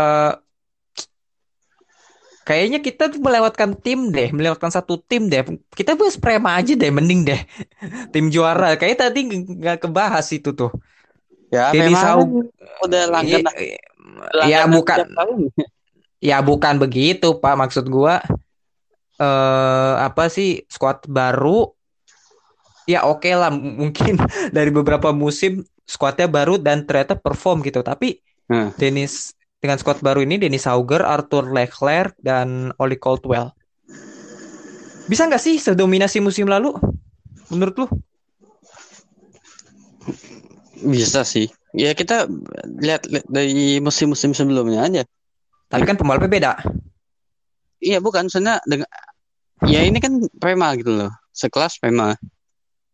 [2.47, 5.43] kayaknya kita tuh melewatkan tim deh, melewatkan satu tim deh.
[5.75, 7.41] Kita bahas Prema aja deh, mending deh.
[8.13, 8.79] Tim juara.
[8.79, 9.19] Kayaknya tadi
[9.62, 10.71] nggak kebahas itu tuh.
[11.51, 12.17] Ya Denny memang
[12.83, 13.55] udah langganan
[14.43, 14.99] ya langganan bukan
[16.29, 17.55] ya bukan begitu, Pak.
[17.62, 18.23] Maksud gua
[19.21, 21.73] eh apa sih squad baru?
[22.88, 24.15] Ya oke lah, m- mungkin
[24.55, 27.83] dari beberapa musim squadnya baru dan ternyata perform gitu.
[27.83, 33.54] Tapi Nah, Dennis dengan squad baru ini Dennis Sauger, Arthur Leclerc dan Oli Caldwell.
[35.08, 36.76] Bisa nggak sih sedominasi musim lalu?
[37.50, 37.88] Menurut lu?
[40.84, 41.50] bisa sih.
[41.74, 42.30] Ya kita
[42.82, 45.04] lihat, lihat dari musim-musim sebelumnya aja.
[45.67, 46.52] Tapi kan pembalapnya beda.
[47.78, 48.89] Iya bukan sebenarnya dengan
[49.70, 51.12] ya ini kan Prema gitu loh.
[51.34, 52.17] Sekelas Prema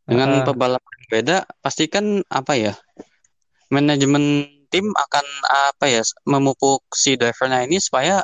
[0.04, 2.74] dengan pebalap yang beda pasti kan apa ya?
[3.72, 5.26] Manajemen tim akan
[5.70, 6.02] apa ya
[6.34, 8.16] memupuk si drivernya ini supaya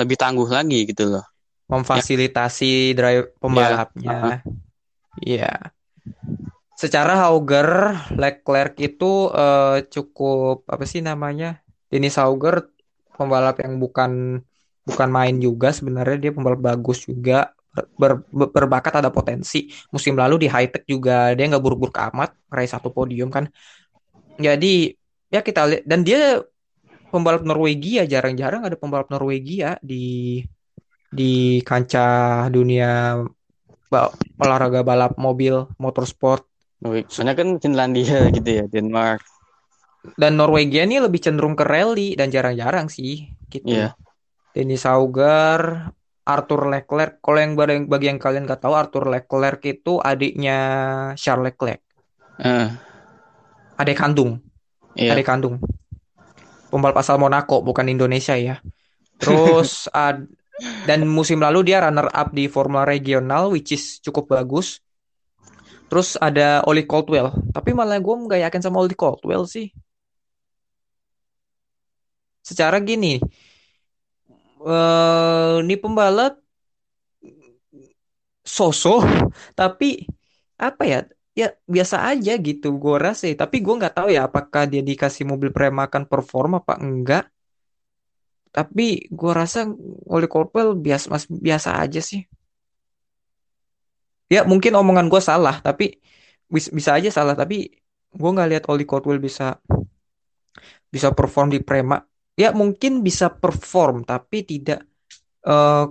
[0.00, 1.24] lebih tangguh lagi gitu loh.
[1.72, 4.42] memfasilitasi drive Ya, pembalapnya.
[5.20, 5.72] Iya.
[6.76, 7.68] secara Hauger,
[8.20, 11.60] Leclerc itu eh, cukup apa sih namanya?
[11.90, 12.68] Dennis Hauger
[13.16, 14.42] pembalap yang bukan
[14.86, 17.50] bukan main juga sebenarnya dia pembalap bagus juga
[18.00, 19.68] ber, ber- berbakat ada potensi.
[19.94, 23.48] Musim lalu di high tech juga dia nggak buruk-buruk amat, meraih satu podium kan.
[24.36, 24.92] Jadi
[25.36, 26.40] ya kita lihat dan dia
[27.12, 30.40] pembalap Norwegia jarang-jarang ada pembalap Norwegia di
[31.12, 33.20] di kancah dunia
[34.42, 36.44] olahraga balap mobil motorsport
[37.08, 39.24] Soalnya kan Finlandia gitu ya, Denmark.
[40.14, 43.66] dan Norwegia ini lebih cenderung ke rally dan jarang-jarang sih gitu.
[43.66, 43.98] Iya.
[44.54, 45.90] Dennis Hauger,
[46.22, 47.18] Arthur Leclerc.
[47.18, 50.58] Kalau yang bagi, bagi yang kalian nggak tahu, Arthur Leclerc itu adiknya
[51.18, 51.82] Charles Leclerc,
[52.38, 52.68] Eh,
[53.76, 54.45] adik kandung,
[54.96, 55.14] iya.
[55.16, 55.56] adik kandung.
[56.72, 58.58] Pembalap asal Monaco, bukan Indonesia ya.
[59.22, 60.28] Terus ad-
[60.86, 64.80] dan musim lalu dia runner up di Formula Regional, which is cukup bagus.
[65.86, 69.70] Terus ada Oli Caldwell, tapi malah gue nggak yakin sama Oli Caldwell sih.
[72.42, 73.18] Secara gini,
[74.66, 76.32] eh ini pembalap
[78.46, 79.02] sosok,
[79.58, 80.06] tapi
[80.56, 81.00] apa ya?
[81.40, 83.24] Ya biasa aja gitu gue rasa.
[83.42, 87.22] Tapi gue nggak tahu ya apakah dia dikasih mobil premakan perform apa enggak.
[88.56, 88.86] Tapi
[89.18, 89.60] gue rasa
[90.14, 92.20] Oli Caldwell biasa mas biasa aja sih.
[94.26, 96.02] Ya mungkin omongan gue salah, tapi
[96.50, 97.34] bis- bisa aja salah.
[97.38, 97.70] Tapi
[98.18, 99.58] gue nggak lihat Oli Caldwell bisa
[100.90, 101.98] bisa perform di Prema.
[102.36, 104.84] Ya mungkin bisa perform, tapi tidak
[105.46, 105.86] eh,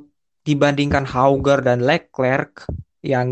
[0.48, 2.70] dibandingkan Hauger dan Leclerc
[3.06, 3.30] yang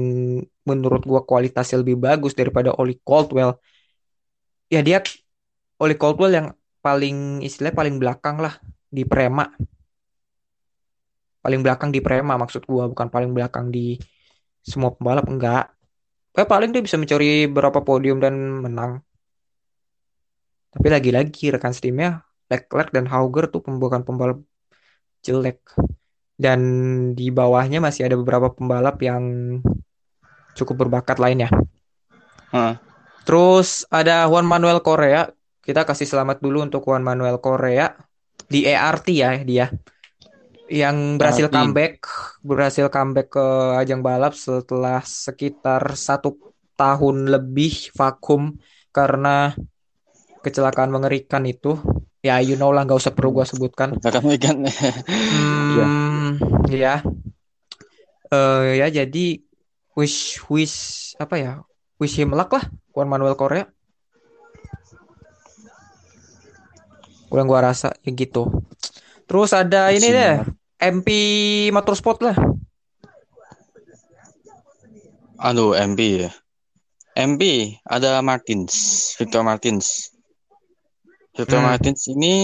[0.64, 3.60] menurut gua kualitasnya lebih bagus daripada Oli Caldwell.
[4.72, 5.04] Ya dia
[5.80, 6.48] Oli Caldwell yang
[6.84, 9.48] paling istilahnya paling belakang lah di Prema.
[11.44, 14.00] Paling belakang di Prema maksud gua bukan paling belakang di
[14.64, 15.76] semua pembalap enggak.
[16.34, 19.04] Eh paling dia bisa mencuri beberapa podium dan menang.
[20.74, 24.42] Tapi lagi-lagi rekan setimnya Leclerc dan Hauger tuh pem- bukan pembalap
[25.22, 25.62] jelek.
[26.34, 26.60] Dan
[27.14, 29.24] di bawahnya masih ada beberapa pembalap yang
[30.54, 31.50] cukup berbakat lainnya.
[32.54, 32.76] Heeh.
[33.24, 35.32] Terus ada Juan Manuel Korea.
[35.64, 37.96] Kita kasih selamat dulu untuk Juan Manuel Korea
[38.52, 39.68] di ERT ya dia.
[40.68, 41.56] Yang berhasil ERT.
[41.56, 41.96] comeback,
[42.44, 43.48] berhasil comeback ke
[43.80, 46.36] ajang balap setelah sekitar satu
[46.76, 48.60] tahun lebih vakum
[48.92, 49.56] karena
[50.44, 51.80] kecelakaan mengerikan itu.
[52.24, 54.00] Ya, you know lah, nggak usah perlu gua sebutkan.
[55.84, 56.40] Hmm,
[56.72, 57.04] ya.
[58.32, 59.44] Eh ya jadi
[59.98, 60.78] wish wish
[61.18, 61.52] apa ya?
[62.02, 63.70] Wish him luck lah Juan Manuel Korea.
[67.30, 68.50] Kurang gua rasa ya gitu.
[69.26, 70.34] Terus ada ini Wish him deh.
[70.84, 71.08] MP
[71.72, 72.38] Motorsport lah.
[75.40, 76.32] Aduh, MP ya.
[77.14, 77.42] MP
[77.86, 78.74] ada Martins,
[79.20, 80.10] Victor Martins.
[81.34, 81.68] Victor Hmm.
[81.70, 82.36] Martins ini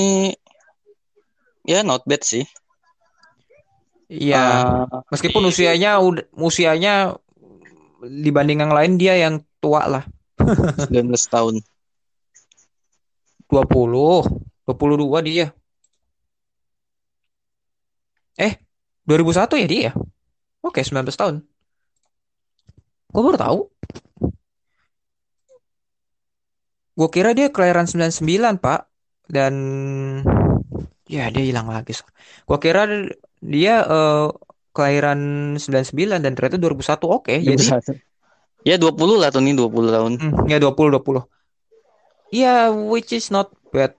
[1.65, 2.45] ya not bad sih.
[4.09, 7.13] Iya, Eh, meskipun usianya udah usianya
[8.03, 10.03] dibanding yang lain dia yang tua lah.
[10.88, 11.59] 19 tahun.
[13.49, 14.23] 20,
[14.65, 15.47] 22 dia.
[18.39, 18.55] Eh,
[19.03, 19.91] 2001 ya dia?
[20.63, 21.35] Oke, 19 tahun.
[23.09, 23.59] Gue baru tahu.
[26.93, 28.85] Gue kira dia kelahiran 99, Pak.
[29.29, 29.53] Dan
[31.09, 31.97] ya dia hilang lagi.
[32.45, 32.85] Gue kira
[33.41, 34.27] dia eh,
[34.71, 35.19] kelahiran
[35.58, 37.10] 99 dan ternyata 2001.
[37.10, 37.99] Oke, jadi 21.
[38.62, 40.13] Ya 20 lah tahun ini 20 tahun.
[40.19, 41.23] hmm, ya 20 20.
[42.29, 43.97] Iya, which is not bad.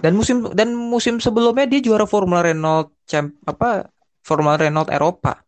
[0.00, 3.88] Dan musim dan musim sebelumnya dia juara Formula Renault Champ apa
[4.20, 5.40] Formula Renault Eropa.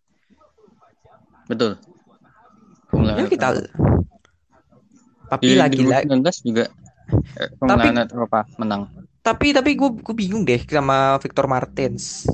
[1.49, 1.77] Betul.
[2.89, 3.69] Formula Ya kita Renault.
[5.29, 6.65] tapi lagi-lagi 2019 juga
[7.37, 8.83] eh, Formula tapi Renault Eropa menang.
[9.21, 12.25] tapi tapi gue gue bingung deh sama Victor Martins.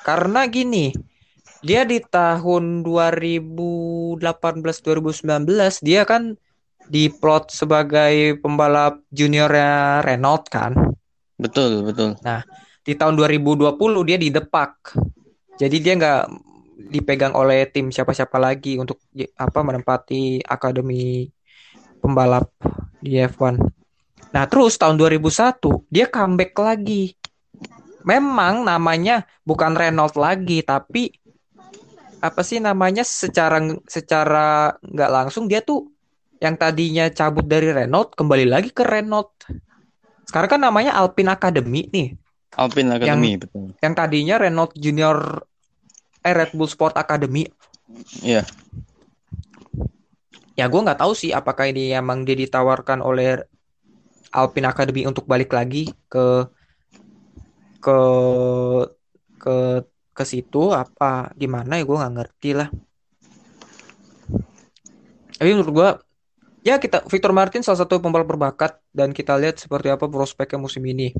[0.00, 0.92] Karena gini,
[1.60, 4.24] dia di tahun 2018-2019
[5.84, 6.34] dia kan
[6.90, 10.72] diplot sebagai pembalap juniornya Renault kan.
[11.36, 12.16] Betul, betul.
[12.24, 12.42] Nah,
[12.80, 13.76] di tahun 2020
[14.08, 14.98] dia di Depak.
[15.60, 16.22] Jadi dia nggak
[16.90, 18.96] dipegang oleh tim siapa-siapa lagi untuk
[19.36, 21.28] apa menempati akademi
[22.00, 22.48] pembalap
[23.04, 23.60] di F1.
[24.32, 27.19] Nah, terus tahun 2001 dia comeback lagi.
[28.04, 31.12] Memang namanya bukan Renault lagi, tapi
[32.20, 35.88] apa sih namanya secara secara nggak langsung dia tuh
[36.40, 39.32] yang tadinya cabut dari Renault kembali lagi ke Renault.
[40.24, 42.16] Sekarang kan namanya Alpine Academy nih.
[42.56, 43.66] Alpine Yang Academy, betul.
[43.78, 45.16] yang tadinya Renault Junior
[46.20, 47.48] eh Red Bull Sport Academy.
[48.22, 48.46] Iya.
[50.54, 53.40] ya gue nggak tahu sih apakah ini emang dia ditawarkan oleh
[54.30, 56.44] Alpine Academy untuk balik lagi ke
[57.80, 57.98] ke
[59.40, 59.56] ke
[60.12, 62.68] ke situ apa gimana ya gue nggak ngerti lah.
[65.40, 65.90] Tapi menurut gue
[66.60, 70.84] ya kita Victor Martin salah satu pembalap berbakat dan kita lihat seperti apa prospeknya musim
[70.84, 71.16] ini.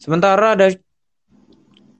[0.00, 0.72] Sementara ada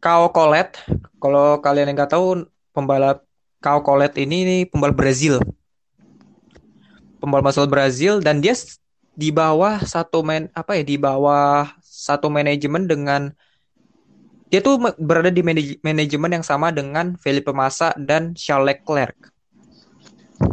[0.00, 0.72] Kao Collet
[1.20, 3.20] kalau kalian yang nggak tahu pembalap
[3.60, 5.44] Kao Collet ini nih pembalap Brazil.
[7.20, 8.56] Pembalap asal Brazil dan dia
[9.12, 13.36] di bawah satu man apa ya di bawah satu manajemen dengan
[14.50, 19.14] dia tuh berada di manaj manajemen yang sama dengan Felipe Massa dan Charles Leclerc.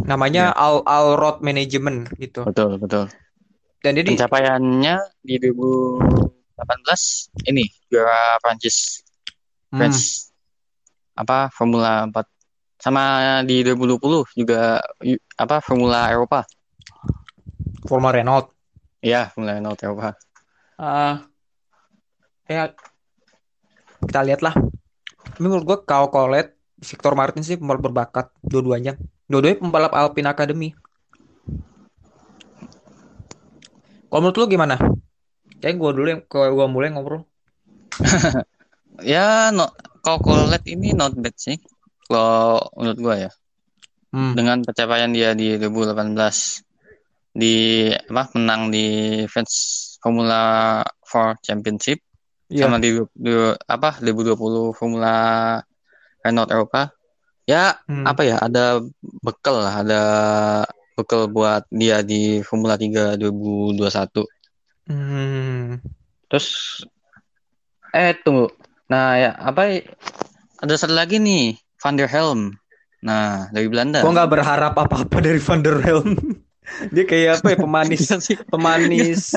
[0.06, 0.56] Namanya ya.
[0.56, 2.46] Al Al Road Management gitu.
[2.46, 3.10] Betul, betul.
[3.82, 9.02] Dan dia pencapaiannya di 2018 ini juara Prancis.
[9.74, 9.82] Hmm.
[9.82, 10.30] Prancis.
[11.18, 12.14] Apa Formula 4
[12.78, 14.78] sama di 2020 juga
[15.34, 16.46] apa Formula Eropa.
[17.90, 18.54] Formula Renault.
[19.02, 20.14] Iya, Formula Renault Eropa.
[20.78, 21.18] Uh,
[22.46, 22.70] ya
[24.08, 24.56] kita lihat lah.
[25.38, 28.96] Menurut gue Kau Collet, Victor Martin sih pembalap berbakat dua-duanya.
[29.28, 30.70] Dua-duanya pembalap Alpine Academy.
[34.08, 34.80] Kalau menurut lu gimana?
[35.60, 37.28] Kayak gue dulu yang kalau gue mulai ngobrol.
[39.04, 39.68] ya, no,
[40.00, 41.60] Collet ini not bad sih.
[42.08, 43.32] Kalau menurut gue ya.
[44.16, 44.34] Hmm.
[44.40, 46.16] Dengan pencapaian dia di 2018
[47.38, 48.88] di apa menang di
[49.30, 49.54] fans
[50.00, 52.07] Formula 4 Championship
[52.52, 52.68] yeah.
[52.68, 53.32] sama di, di
[53.68, 55.14] apa 2020 Formula
[56.24, 56.92] Renault Eropa
[57.48, 58.04] ya hmm.
[58.04, 58.84] apa ya ada
[59.24, 60.02] bekal lah ada
[61.00, 63.80] bekal buat dia di Formula 3 2021
[64.92, 65.80] hmm.
[66.28, 66.82] terus
[67.96, 68.52] eh tunggu.
[68.92, 69.84] Nah ya apa
[70.62, 72.56] ada satu lagi nih Van der Helm.
[73.04, 74.04] Nah dari Belanda.
[74.06, 76.16] Gua nggak berharap apa-apa dari Van der Helm.
[76.94, 78.12] Dia kayak apa ya pemanis
[78.52, 79.32] pemanis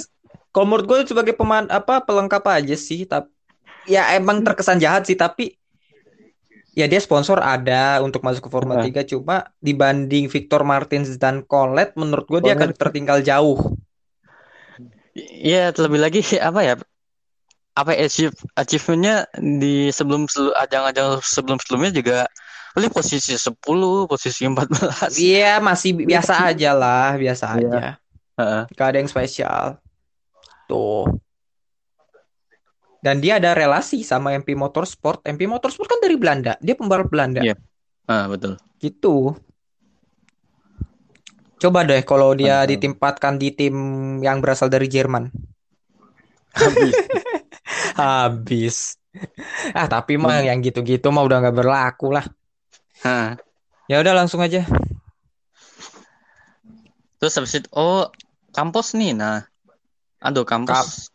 [0.51, 3.31] kalau menurut gue sebagai peman apa pelengkap aja sih tapi
[3.89, 5.61] ya emang terkesan jahat sih tapi
[6.75, 8.87] ya dia sponsor ada untuk masuk ke Formula nah.
[8.87, 13.59] 3 cuma dibanding Victor Martins dan Colette menurut gue dia akan tertinggal jauh.
[15.19, 16.75] Iya, terlebih lagi apa ya?
[17.75, 20.27] Apa achieve achievementnya di sebelum
[20.59, 22.19] ajang-ajang sebelum sebelumnya juga
[22.71, 23.59] paling posisi 10,
[24.07, 25.19] posisi 14.
[25.19, 27.67] Iya, masih biasa aja lah, biasa iya.
[27.67, 27.83] aja.
[28.39, 28.63] Uh-uh.
[28.79, 29.83] Gak ada yang spesial.
[30.71, 31.11] Tuh.
[33.01, 35.25] Dan dia ada relasi sama MP Motorsport.
[35.25, 36.55] MP Motorsport kan dari Belanda.
[36.61, 37.41] Dia pembalap Belanda.
[37.41, 37.57] Iya.
[38.05, 38.61] Ah, betul.
[38.77, 39.35] Gitu.
[41.61, 42.71] Coba deh kalau dia Mantap.
[42.77, 43.77] ditempatkan di tim
[44.21, 45.33] yang berasal dari Jerman.
[46.57, 46.95] Habis.
[48.01, 48.77] Habis.
[49.75, 50.47] Ah, tapi mah hmm.
[50.47, 52.25] yang gitu-gitu mah udah nggak berlaku lah.
[53.03, 53.37] Hah.
[53.91, 54.65] Ya udah langsung aja.
[57.21, 58.09] Terus habis itu oh
[58.57, 59.13] kampus nih.
[59.13, 59.50] Nah,
[60.21, 61.09] aduh kampus.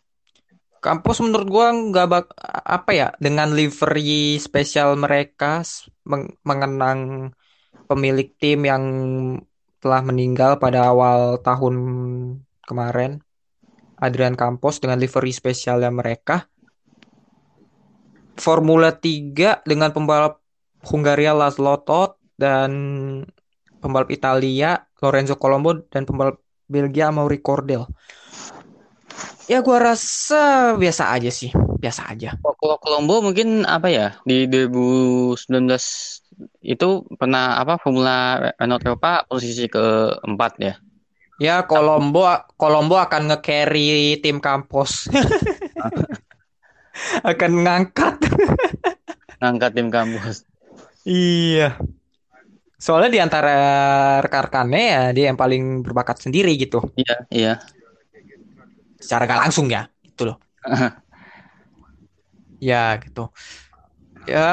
[0.81, 2.25] kampus menurut gua nggak bak
[2.65, 5.65] apa ya dengan livery spesial mereka
[6.05, 7.31] meng mengenang
[7.89, 8.83] pemilik tim yang
[9.81, 11.75] telah meninggal pada awal tahun
[12.65, 13.21] kemarin
[14.01, 16.49] Adrian Campos dengan livery spesialnya mereka
[18.35, 20.43] Formula 3 dengan pembalap
[20.85, 22.71] Hungaria Laszlo Toth dan
[23.79, 27.87] pembalap Italia Lorenzo Colombo dan pembalap Belgia Mauri Cordel.
[29.45, 32.33] Ya gua rasa biasa aja sih, biasa aja.
[32.41, 35.37] Kalau Colombo mungkin apa ya di 2019
[36.65, 40.73] itu pernah apa Formula Renault Eropa posisi keempat ya.
[41.37, 42.25] Ya Colombo
[42.57, 45.13] Colombo akan nge-carry tim kampus.
[47.29, 48.15] akan ngangkat.
[49.37, 50.41] ngangkat tim kampus.
[51.05, 51.77] Iya.
[52.81, 53.55] Soalnya di antara
[54.25, 56.81] rekan-rekannya ya dia yang paling berbakat sendiri gitu.
[56.97, 57.53] Iya, iya.
[58.99, 60.37] Secara gak langsung ya, gitu loh.
[62.59, 63.29] ya, gitu.
[64.25, 64.49] Ya,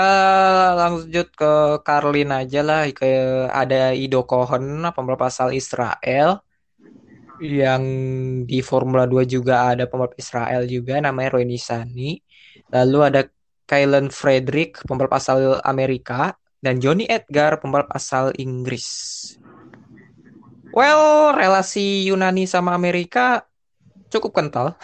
[0.76, 2.84] lanjut ke Karlin aja lah.
[2.92, 6.44] Ke ada Ido Cohen, pembalap asal Israel.
[7.40, 7.84] Yang
[8.46, 12.20] di Formula 2 juga ada pembalap Israel juga namanya Roy Nisani.
[12.68, 13.20] Lalu ada
[13.64, 18.86] Kylan Frederick, pembalap asal Amerika dan Johnny Edgar pembalap asal Inggris.
[20.72, 23.44] Well, relasi Yunani sama Amerika
[24.12, 24.76] cukup kental.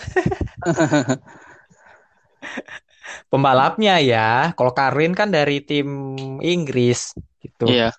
[3.33, 7.69] Pembalapnya ya, kalau Karin kan dari tim Inggris gitu.
[7.69, 7.93] Iya.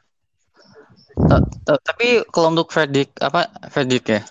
[1.60, 4.22] Tapi kalau untuk Fredrik apa Fredrik ya?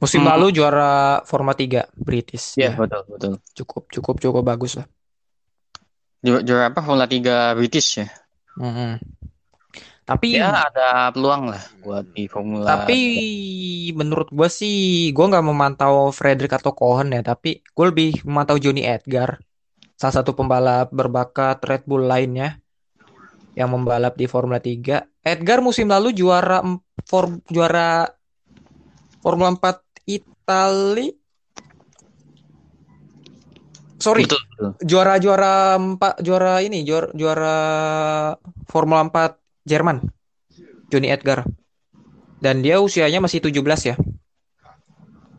[0.00, 0.30] Musim hmm.
[0.34, 2.58] lalu juara Forma 3 British.
[2.58, 2.78] Iya, ya.
[2.78, 3.32] betul, betul.
[3.54, 4.86] Cukup cukup cukup bagus lah.
[6.24, 8.08] Juara, juara apa Formula 3 British ya?
[8.56, 8.96] Hmm.
[10.04, 12.68] Tapi Ya ada peluang lah buat di Formula.
[12.68, 13.00] tapi
[13.96, 18.84] menurut gue sih gue nggak memantau Frederick atau Cohen ya, tapi gue lebih memantau Johnny
[18.84, 19.40] Edgar,
[19.96, 22.60] salah satu pembalap berbakat Red Bull lainnya
[23.56, 25.08] yang membalap di Formula 3.
[25.24, 26.60] Edgar musim lalu juara
[27.08, 28.04] for, juara
[29.24, 31.08] Formula 4 Itali.
[33.96, 34.70] Sorry, Betul, betul.
[34.84, 37.56] juara-juara empat juara ini juara juara
[38.68, 40.04] Formula 4 Jerman.
[40.92, 41.48] Johnny Edgar.
[42.38, 43.96] Dan dia usianya masih 17 ya.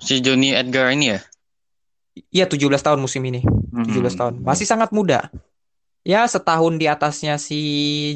[0.01, 1.19] Si Johnny Edgar ini ya.
[2.33, 3.45] Iya 17 tahun musim ini.
[3.45, 4.33] 17 tahun.
[4.41, 5.29] Masih sangat muda.
[6.05, 7.61] Ya setahun di atasnya si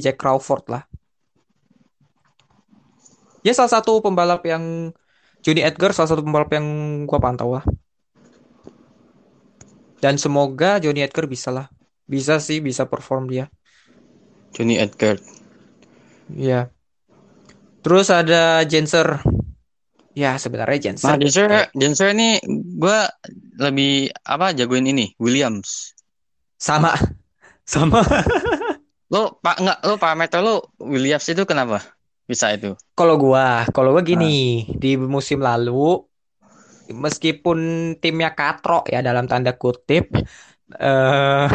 [0.01, 0.83] Jack Crawford lah.
[3.41, 4.93] Ya salah satu pembalap yang
[5.39, 6.67] Johnny Edgar salah satu pembalap yang
[7.07, 7.65] gua pantau lah.
[9.99, 11.67] Dan semoga Johnny Edgar bisa lah.
[12.09, 13.51] Bisa sih, bisa perform dia.
[14.55, 15.19] Johnny Edgar.
[16.33, 16.69] Iya.
[17.79, 19.23] Terus ada Jenser.
[20.17, 21.07] Ya sebenarnya Jenser.
[21.09, 22.99] Nah, Jenser, Jenser ini gue
[23.59, 25.95] lebih apa jagoin ini Williams.
[26.59, 26.93] Sama.
[27.69, 28.01] Sama.
[29.09, 31.81] Lo pak nggak lo parameter lo Williams itu kenapa
[32.29, 32.77] bisa itu?
[32.93, 35.97] Kalau gua, kalau gua gini, di musim lalu
[36.89, 40.09] meskipun timnya katrok ya dalam tanda kutip
[40.77, 41.47] eh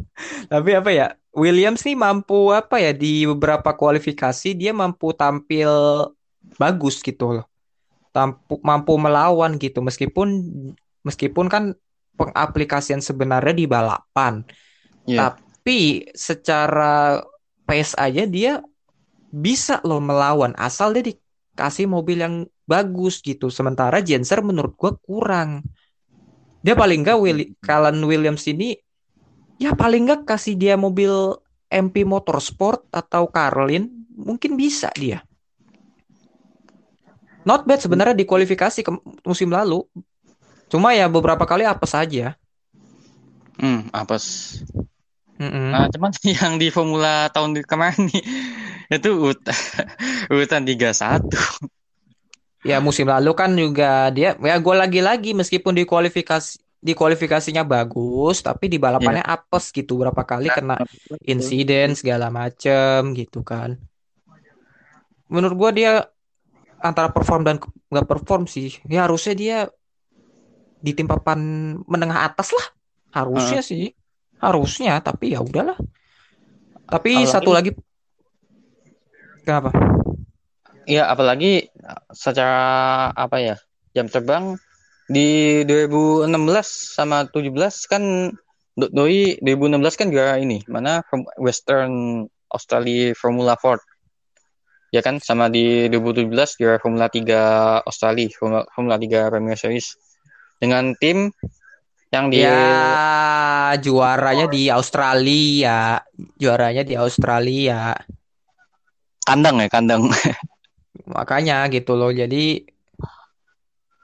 [0.52, 1.08] tapi apa ya?
[1.32, 5.68] Williams nih mampu apa ya di beberapa kualifikasi dia mampu tampil
[6.60, 7.46] bagus gitu loh.
[8.12, 10.28] Tampu, mampu melawan gitu meskipun
[11.00, 11.72] meskipun kan
[12.20, 14.44] pengaplikasian sebenarnya di balapan.
[15.08, 15.32] Iya.
[15.32, 17.24] Tapi secara
[17.64, 18.60] pace aja dia
[19.32, 22.34] bisa loh melawan asal dia dikasih mobil yang
[22.68, 23.48] bagus gitu.
[23.48, 25.64] Sementara Jenser menurut gua kurang.
[26.60, 28.76] Dia paling nggak Will Callan Williams ini
[29.62, 31.38] ya paling nggak kasih dia mobil
[31.70, 35.22] MP Motorsport atau Carlin mungkin bisa dia.
[37.46, 38.90] Not bad sebenarnya di kualifikasi ke
[39.22, 39.86] musim lalu.
[40.66, 42.34] Cuma ya beberapa kali apa saja.
[43.58, 44.58] Hmm, apes.
[45.38, 45.70] Mm-mm.
[45.74, 48.22] Nah, cuman yang di Formula tahun kemarin nih
[48.92, 49.42] itu ut
[50.32, 51.26] urutan 31.
[52.62, 58.42] Ya musim lalu kan juga dia ya gue lagi-lagi meskipun di kualifikasi di kualifikasinya bagus
[58.42, 60.82] tapi di balapannya apes gitu berapa kali kena
[61.22, 63.78] insiden segala macem gitu kan.
[65.30, 66.10] Menurut gue dia
[66.82, 67.56] antara perform dan
[67.86, 68.82] nggak perform sih.
[68.90, 69.58] Ya harusnya dia
[70.82, 71.38] di tim papan
[71.86, 72.66] menengah atas lah.
[73.14, 73.94] Harusnya sih.
[74.42, 75.78] Harusnya tapi ya udahlah.
[76.90, 77.70] Tapi Apalagi- satu lagi
[79.46, 79.70] kenapa?
[80.82, 81.70] Iya, apalagi
[82.10, 83.54] secara apa ya?
[83.94, 84.58] Jam terbang
[85.12, 87.52] di 2016 sama 17
[87.84, 88.32] kan
[88.72, 93.84] Do- Doi 2016 kan juara ini, mana From- Western Australia Formula Ford.
[94.92, 99.92] Ya kan sama di 2017 juara Formula 3 Australia, Formula, Formula 3 Premier Series
[100.56, 101.28] dengan tim
[102.12, 106.00] yang di Ya juaranya di Australia,
[106.36, 107.92] juaranya di Australia.
[109.24, 110.08] kandang ya, kandang.
[111.16, 112.12] Makanya gitu loh.
[112.12, 112.71] Jadi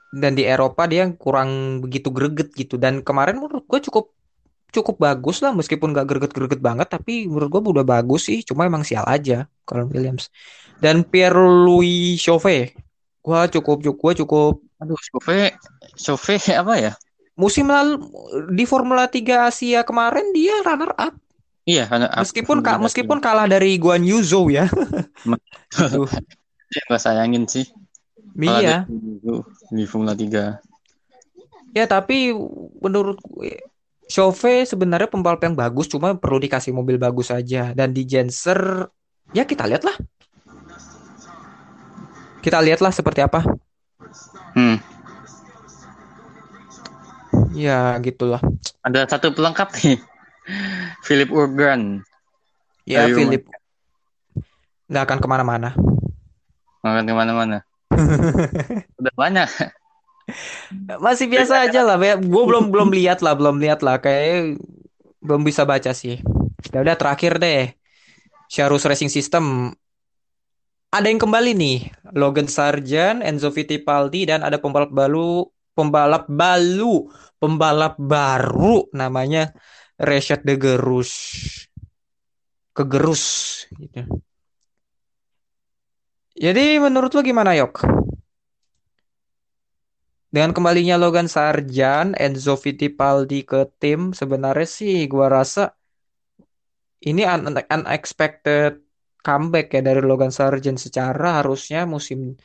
[0.09, 2.75] dan di Eropa dia kurang begitu greget gitu.
[2.75, 4.11] Dan kemarin menurut gue cukup
[4.69, 8.41] cukup bagus lah meskipun gak greget-greget banget tapi menurut gue udah bagus sih.
[8.45, 10.29] Cuma emang sial aja kalau Williams.
[10.79, 12.73] Dan Pierre-Louis Chauvet.
[13.19, 15.59] Gua cukup cukup gua cukup Aduh, Chauvet,
[15.99, 16.93] Chauvet apa ya?
[17.39, 18.03] musim lalu
[18.51, 21.15] di Formula 3 Asia kemarin dia runner up
[21.63, 24.65] Iya, karena meskipun ka- meskipun kalah dari Guan Yu Zhou ya.
[25.85, 26.09] Aduh,
[26.89, 27.69] nggak sayangin sih.
[28.37, 28.85] Iya.
[29.73, 30.59] di Formula 3.
[31.73, 32.33] Ya tapi
[32.81, 33.21] menurut
[34.09, 38.89] Chauvet sebenarnya pembalap yang bagus cuma perlu dikasih mobil bagus aja dan di Genser
[39.37, 39.93] ya kita lihatlah.
[42.41, 43.45] Kita lihatlah seperti apa.
[44.57, 44.81] Hmm.
[47.53, 48.41] Ya gitulah.
[48.81, 50.01] Ada satu pelengkap nih.
[51.05, 52.01] Philip Urban.
[52.89, 53.45] Ya Philip
[54.89, 55.69] nggak akan ke mana-mana.
[56.81, 57.68] Makan ke mana-mana.
[58.99, 59.49] Udah banyak.
[61.01, 61.97] Masih biasa aja lah.
[62.17, 63.97] Gue belum belum lihat lah, belum lihat lah.
[63.97, 64.61] Kayak
[65.19, 66.21] belum bisa baca sih.
[66.69, 67.73] Ya udah terakhir deh.
[68.49, 69.73] Sharus Racing System
[70.89, 71.77] ada yang kembali nih.
[72.17, 75.45] Logan Sargent, Enzo Fittipaldi dan ada pembalap baru,
[75.77, 77.05] pembalap baru,
[77.37, 79.53] pembalap baru namanya
[80.01, 81.13] Rashad De Gerus.
[82.73, 83.23] Kegerus
[83.77, 84.07] gitu.
[86.39, 87.83] Jadi menurut lo gimana, Yok?
[90.29, 95.73] Dengan kembalinya Logan Sargent, Enzo Fittipaldi ke tim, sebenarnya sih gua rasa
[97.01, 98.83] ini un- unexpected
[99.19, 102.35] comeback ya dari Logan Sargent secara harusnya musim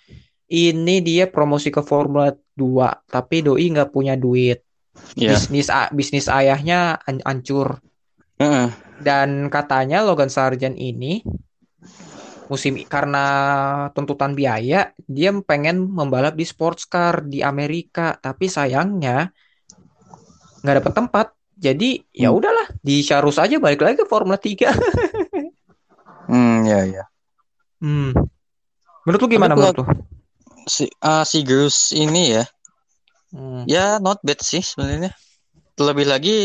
[0.51, 4.63] ini dia promosi ke Formula 2 tapi doi nggak punya duit
[5.19, 5.35] Iya.
[5.35, 7.83] bisnis bisnis ayahnya an- hancur
[8.39, 8.71] Heeh.
[9.03, 11.27] dan katanya Logan Sargent ini
[12.51, 13.19] musim karena
[13.97, 19.33] tuntutan biaya dia pengen membalap di sports car di Amerika tapi sayangnya
[20.63, 22.39] nggak dapet tempat jadi ya Hmm.
[22.39, 24.69] udahlah di Charus aja balik lagi ke Formula 3
[26.29, 27.05] Hmm, ya ya.
[27.85, 28.17] hmm.
[29.05, 29.85] menurut lu gimana menurut lu
[30.65, 32.45] Si ah, si Girls ini ya,
[33.35, 33.67] Hmm.
[33.69, 35.11] ya not bad sih sebenarnya.
[35.77, 36.37] Terlebih lagi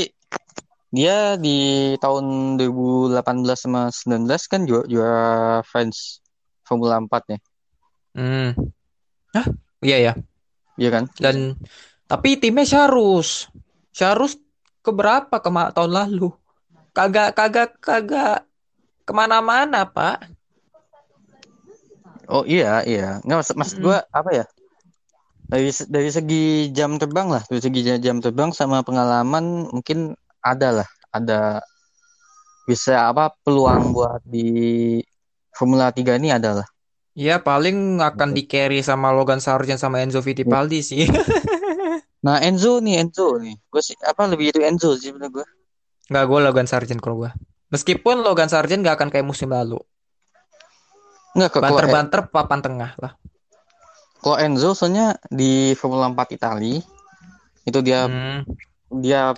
[0.89, 3.21] dia di tahun 2018
[3.53, 6.17] sama 19 kan juara, juara French
[6.65, 7.39] Formula 4 ya.
[8.17, 8.49] Hmm.
[9.37, 9.47] Hah?
[9.85, 10.13] Iya ya.
[10.81, 11.03] Iya kan?
[11.21, 11.53] Dan
[12.09, 13.45] tapi timnya Charus.
[13.93, 14.37] Charus
[14.81, 16.33] keberapa kema tahun lalu?
[16.89, 18.49] Kagak kagak kagak
[19.05, 20.25] ke mana-mana pak.
[22.29, 23.21] Oh iya iya.
[23.25, 23.83] Nggak maksud, maksud Mm.
[23.85, 24.45] gua apa ya?
[25.49, 30.81] Dari dari segi jam terbang lah, dari segi ja- jam terbang sama pengalaman mungkin ada
[30.83, 31.59] lah, ada
[32.63, 34.99] bisa apa peluang buat di
[35.51, 36.65] Formula 3 ini adalah.
[37.13, 41.03] Ya paling akan di carry sama Logan Sargent sama Enzo Fittipaldi sih.
[42.19, 45.45] Nah Enzo nih Enzo nih, gue sih apa lebih itu Enzo sih menurut gue.
[46.11, 47.31] Nggak gue Logan Sargent kalau gue.
[47.71, 49.79] Meskipun Logan Sargent nggak akan kayak musim lalu.
[51.31, 53.15] Nggak Banter-banter papan tengah lah.
[54.19, 56.83] kalau Enzo soalnya di Formula 4 Itali
[57.63, 58.43] itu dia Hmm.
[58.91, 59.31] dia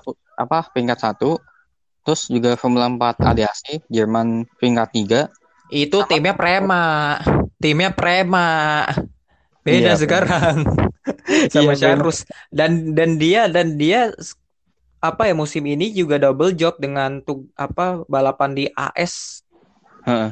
[0.44, 1.38] apa peringkat satu,
[2.02, 5.22] terus juga Formula 4 ADAC Jerman peringkat tiga.
[5.72, 7.18] Itu timnya Prema.
[7.62, 8.84] Timnya Prema.
[9.62, 10.66] Beda Iya, sekarang.
[11.54, 11.94] Sama Iya.
[11.96, 12.26] Charus.
[12.50, 14.10] Dan dan dia dan dia
[15.02, 19.42] apa ya musim ini juga double job dengan tuh apa balapan di AS
[20.06, 20.30] Heeh.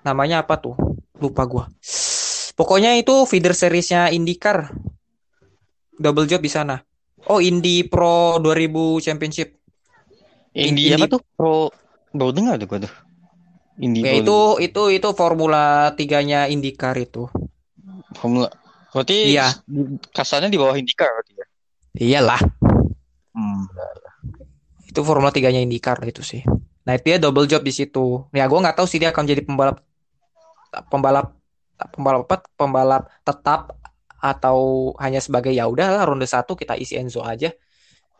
[0.00, 0.76] namanya apa tuh?
[1.20, 1.64] Lupa gua.
[2.54, 4.70] Pokoknya itu feeder seriesnya IndyCar.
[5.98, 6.78] Double job di sana.
[7.28, 9.56] Oh, Indy Pro 2000 Championship.
[10.54, 11.20] Indy Indy- apa tuh?
[11.34, 11.72] Pro
[12.14, 12.94] baru dengar tuh gue tuh.
[13.82, 17.26] Indy Ya Pro itu itu itu Formula 3-nya IndyCar itu.
[18.14, 18.46] Formula.
[18.94, 19.50] Berarti Iya.
[20.14, 21.46] kasarnya di bawah IndyCar berarti ya.
[21.98, 22.38] Iyalah.
[23.34, 23.66] Hmm.
[24.86, 26.46] Itu Formula 3-nya IndyCar itu sih.
[26.84, 28.28] Nah, itu dia double job di situ.
[28.30, 29.82] Ya, gua nggak tahu sih dia akan jadi pembalap
[30.86, 31.34] pembalap
[31.90, 32.36] pembalap apa?
[32.54, 33.74] Pembalap tetap
[34.24, 37.52] atau hanya sebagai ya udahlah ronde satu kita isi Enzo aja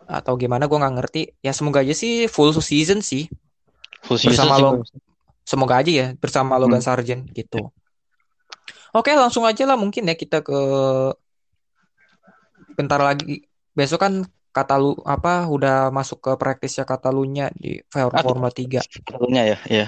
[0.05, 1.23] atau gimana gua nggak ngerti.
[1.41, 3.25] Ya semoga aja sih full season sih.
[4.05, 4.85] Full season Bersama lo-
[5.45, 6.89] Semoga aja ya bersama Logan Hmm.
[6.89, 7.69] Sargent gitu.
[8.93, 10.61] Oke, langsung aja lah mungkin ya kita ke
[12.75, 14.15] bentar lagi besok kan
[14.55, 17.83] Katalu apa udah masuk ke praktisnya Katalunya di.
[17.91, 18.79] Formula 3.
[18.81, 19.87] Satunya ya, ya.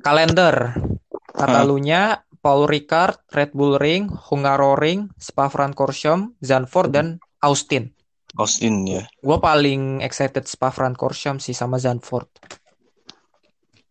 [0.00, 0.76] Kalender
[1.32, 7.06] Katalunya Paul Ricard, Red Bull Ring, Hungaroring, Spa-Francorchamps, Zandvoort dan
[7.44, 7.92] Austin.
[8.34, 9.04] Austin ya.
[9.20, 12.32] Gua paling excited Spa-Francorchamps sih sama Zandvoort.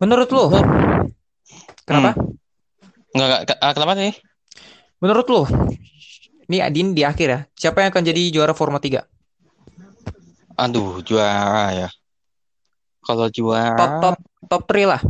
[0.01, 0.49] Menurut lu?
[1.85, 2.17] Kenapa?
[3.13, 4.13] Enggak, enggak, ke- ah, kenapa sih?
[4.97, 5.41] Menurut lu?
[6.49, 7.39] Ini Adin di akhir ya.
[7.53, 9.05] Siapa yang akan jadi juara Formula 3?
[10.57, 11.89] Aduh, juara ya.
[12.99, 14.15] Kalau juara, Top top
[14.49, 15.01] top 3 lah.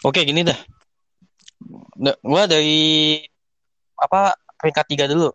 [0.00, 0.56] oke gini dah.
[2.22, 3.20] Gua dari
[3.98, 5.30] apa peringkat tiga dulu.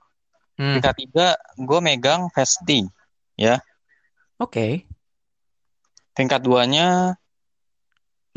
[0.53, 1.27] Hmm, Peringkat tiga,
[1.57, 2.85] gue megang Vesti.
[4.37, 4.85] Oke.
[6.13, 7.17] Peringkat duanya,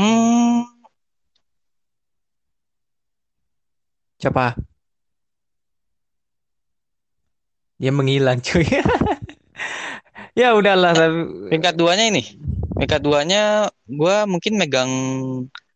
[0.00, 0.64] hmm,
[4.16, 4.56] Siapa?
[7.76, 8.64] Dia menghilang cuy.
[10.40, 12.24] ya udahlah tapi peringkat duanya ini.
[12.72, 14.90] Peringkat duanya, gue mungkin megang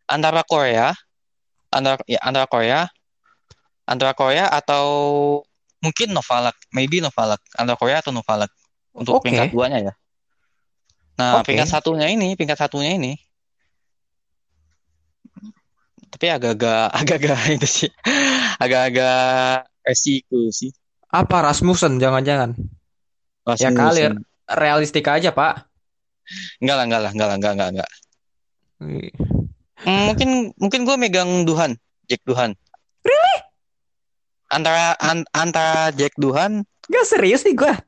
[0.09, 0.97] antara Korea,
[1.71, 2.91] antara ya antara Korea,
[3.87, 4.85] antara Korea atau
[5.81, 8.53] mungkin Novalak, maybe Novalak, antara Korea atau Novalak
[8.93, 9.31] untuk Oke.
[9.31, 9.95] peringkat duanya ya.
[11.17, 11.53] Nah, Oke.
[11.53, 13.13] peringkat satunya ini, peringkat satunya ini,
[16.11, 17.91] tapi agak-agak, agak-agak itu sih,
[18.59, 20.75] agak-agak resiko sih.
[21.11, 22.55] apa Rasmussen jangan-jangan.
[23.59, 24.15] Ya kali
[24.47, 25.67] realistik aja, Pak.
[26.63, 27.91] Enggak lah, enggak lah, enggak lah, enggak, enggak, enggak.
[29.81, 30.29] Hmm, mungkin,
[30.61, 31.77] mungkin gue megang Duhan,
[32.07, 32.53] Jack Duhan.
[34.51, 37.79] Antara, an- antara Jack Duhan, Gak serius nih gua.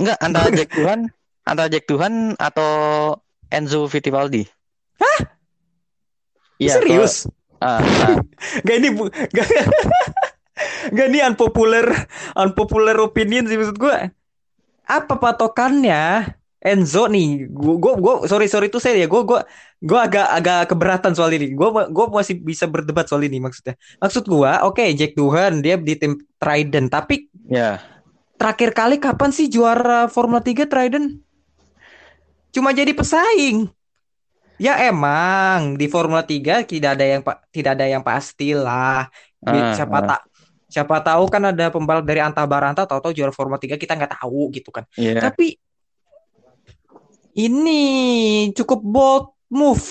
[0.00, 1.12] enggak, antara Jack Duhan,
[1.44, 2.72] antara Jack Duhan atau
[3.52, 4.48] Enzo Fittipaldi.
[4.96, 5.20] Hah?
[6.56, 7.28] Iya, serius?
[7.60, 8.16] ah, ah.
[8.66, 9.44] Gak ini bu gak,
[10.96, 11.84] gak ini unpopular
[12.32, 13.98] unpopular opinion sih maksud gue.
[14.88, 16.32] Apa patokannya?
[16.66, 19.40] Enzo nih, gue gue gue sorry sorry tuh saya ya, gue gue
[19.78, 21.54] gue agak agak keberatan soal ini.
[21.54, 23.78] Gue gue masih bisa berdebat soal ini maksudnya.
[24.02, 27.78] Maksud gue, oke okay, Jack Duhan dia di tim Trident, tapi Ya.
[28.34, 31.22] terakhir kali kapan sih juara Formula 3 Trident?
[32.50, 33.70] Cuma jadi pesaing.
[34.56, 39.06] Ya emang di Formula 3 tidak ada yang tidak ada yang pasti lah.
[39.38, 40.04] Bi- Ah, Siapa ah.
[40.04, 40.20] tak
[40.66, 44.50] siapa tahu kan ada pembalap dari Anta Baranta tahu-tahu juara Formula 3 kita nggak tahu
[44.50, 44.82] gitu kan.
[44.98, 45.22] Iya.
[45.22, 45.54] Tapi
[47.36, 47.80] ini
[48.50, 49.84] cukup bold move.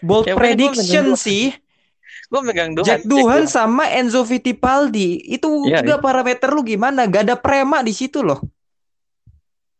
[0.00, 1.52] Bold Ya, gua prediction megang- sih.
[2.26, 2.82] Gue megang Duhan.
[2.82, 5.22] Jack Duhan sama Enzo Fittipaldi.
[5.22, 7.06] Itu Iya, juga parameter lu gimana?
[7.06, 8.42] Gak ada prema di situ loh.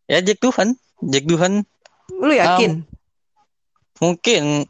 [0.07, 0.79] Ya Jack Duhan.
[1.03, 1.67] Jack Duhan
[2.09, 2.87] Lu yakin?
[3.97, 4.69] mungkin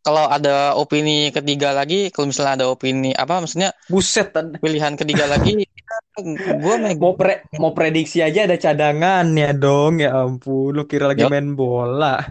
[0.00, 4.32] kalau ada opini ketiga lagi, kalau misalnya ada opini apa maksudnya Buset.
[4.60, 5.68] pilihan ketiga lagi,
[6.64, 10.00] gue Mau pre mau prediksi aja ada cadangan ya dong.
[10.00, 11.32] Ya ampun, lu kira lagi Yup.
[11.32, 12.24] main bola.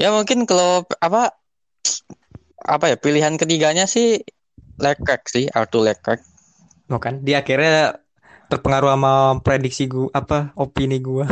[0.00, 1.36] ya mungkin kalau apa
[2.62, 4.22] apa ya pilihan ketiganya sih
[4.78, 6.22] Leclerc sih Arthur Leclerc.
[6.86, 7.22] Mau kan?
[7.22, 7.98] Dia akhirnya
[8.46, 11.26] terpengaruh sama prediksi gua apa opini gua.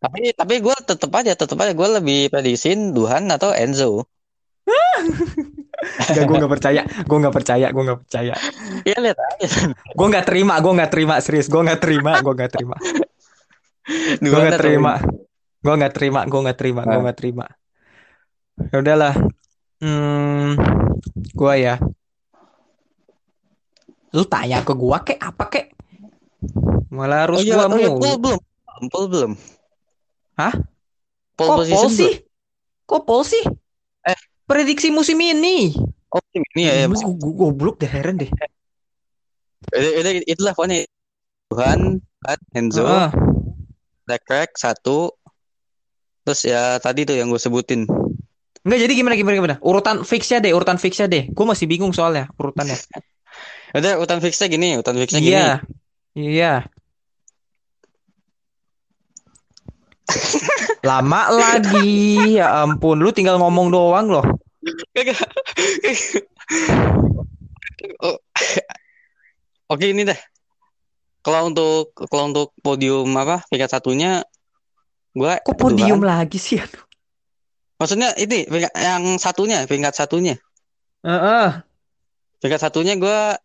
[0.00, 4.08] Tapi tapi gue tetap aja tetap aja gue lebih prediksiin Duhan atau Enzo.
[6.12, 6.82] Gak, gue nggak percaya.
[7.08, 7.66] Gue nggak percaya.
[7.72, 8.34] Gue nggak percaya.
[8.84, 9.48] Ya lihat aja.
[9.96, 10.60] Gue nggak terima.
[10.60, 11.14] Gue nggak terima.
[11.24, 11.48] Serius.
[11.48, 12.20] Gue nggak terima.
[12.20, 12.76] Gue nggak terima.
[14.20, 14.92] Gue atau terima.
[15.60, 16.20] Gue nggak terima.
[16.28, 16.80] Gue nggak terima.
[16.84, 17.02] Gue Ah.
[17.08, 17.46] nggak terima.
[18.68, 19.14] Ya udahlah.
[19.80, 20.60] Hmm,
[21.32, 21.80] gua ya.
[24.12, 25.66] Lu tanya ke gua kek apa kek?
[26.92, 28.20] Malah harus Oh iya, gua oh iya, mulu.
[28.20, 28.40] Belum.
[28.92, 29.32] Paul belum.
[30.36, 30.52] Hah?
[31.36, 32.12] Pole Kok Pol sih?
[32.84, 33.44] Kok Pol sih?
[34.04, 34.18] Eh.
[34.50, 35.70] Prediksi musim ini.
[36.10, 36.86] Oh ini ya, ya.
[36.90, 38.26] Gua- gua- gua goblok deh heran deh.
[39.70, 40.82] Itu- itu- itulah pokoknya
[41.54, 42.82] Duhan, Duhan, Enzo.
[44.10, 45.14] Leclerc satu.
[46.26, 47.86] Terus ya tadi tuh yang gue sebutin.
[48.66, 49.56] Enggak jadi gimana gimana gimana?
[49.62, 51.30] Urutan fixnya deh, urutan fixnya deh.
[51.30, 52.74] Gua masih bingung soalnya urutannya.
[53.78, 55.30] Udah urutan fixnya gini, urutan fixnya gini.
[55.30, 55.62] Iya.
[56.18, 56.52] Iya.
[60.80, 62.40] Lama lagi.
[62.40, 64.24] Ya ampun, lu tinggal ngomong doang loh.
[64.96, 65.16] Kagak.
[68.00, 68.16] Oh.
[69.70, 70.18] Oke ini dah.
[71.20, 74.24] Kalau untuk kalau untuk podium apa peringkat satunya
[75.12, 76.60] gua Kok podium lagi sih?
[76.60, 76.84] Aduh.
[77.80, 78.44] Maksudnya ini
[78.76, 80.36] yang satunya peringkat satunya.
[81.04, 81.48] Heeh.
[82.40, 83.36] Peringkat satunya gua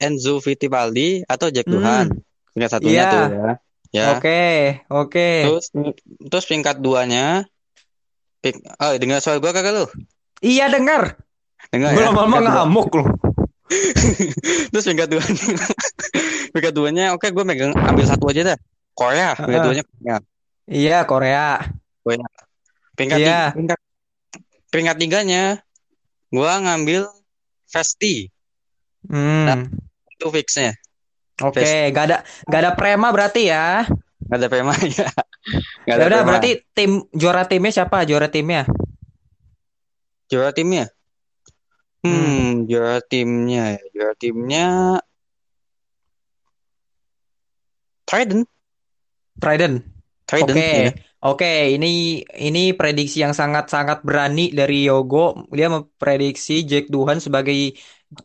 [0.00, 1.74] Enzo Fittipaldi atau Jack Hmm.
[1.80, 2.06] Duhan.
[2.52, 3.12] Peringkat satunya Iya.
[3.12, 3.52] tuh ya.
[3.94, 4.18] Ya.
[4.18, 5.30] Oke, oke.
[5.46, 5.70] Terus
[6.26, 7.46] terus peringkat duanya
[8.42, 9.86] ping, oh dengar suara gua kagak lu?
[10.42, 11.14] Iya dengar.
[11.70, 12.10] Dengar Gue ya.
[12.10, 12.50] dua.
[12.66, 13.06] ngamuk loh.
[14.74, 15.32] Terus peringkat duanya
[16.52, 18.58] peringkat duanya oke gue megang ambil satu aja dah.
[18.92, 20.16] Korea, peringkat duanya Korea.
[20.66, 21.46] Iya Korea.
[22.94, 23.26] Peringkat Iya.
[23.26, 23.78] tiga, peringkat,
[24.70, 25.42] peringkat tiganya
[26.30, 27.06] gua ngambil
[27.70, 28.30] Festi.
[29.06, 29.70] Nah, Hmm.
[30.14, 30.74] Itu fixnya.
[31.42, 31.90] Oke, Festi.
[31.90, 32.16] gak ada
[32.46, 33.86] gak ada prema berarti ya.
[34.30, 35.08] Gak ada Prema ya.
[35.84, 36.28] Gak Ya ada udah Prema.
[36.28, 38.06] berarti tim juara timnya siapa?
[38.08, 38.64] Juara timnya.
[40.30, 40.84] Juara timnya.
[42.04, 43.80] Hmm, juara timnya ya.
[43.94, 44.60] Juara timnya
[48.08, 48.44] Trident.
[49.40, 49.76] Trident.
[50.28, 50.50] Trident.
[50.50, 50.90] Oke, ya.
[51.24, 51.52] oke.
[51.76, 51.88] Ini
[52.48, 55.48] ini prediksi yang sangat-sangat berani dari Yogo.
[55.52, 57.74] Dia memprediksi Jack Duhan sebagai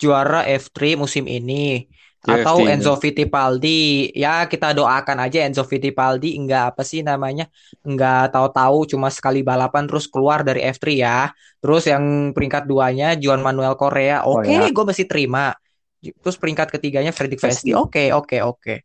[0.01, 1.88] juara F3 musim ini.
[2.20, 4.12] Atau F3, Enzo Fittipaldi.
[4.12, 7.48] Ya kita doakan aja Enzo Fittipaldi enggak apa sih namanya?
[7.86, 11.32] Enggak tahu-tahu cuma sekali balapan terus keluar dari F3 ya.
[11.64, 14.28] Terus yang peringkat duanya Juan Manuel Korea.
[14.28, 14.68] Oh, Oke, ya.
[14.68, 15.56] gue masih terima.
[16.00, 17.76] Terus peringkat ketiganya Fredrik Vesti.
[17.76, 18.76] Oke, oke, oke.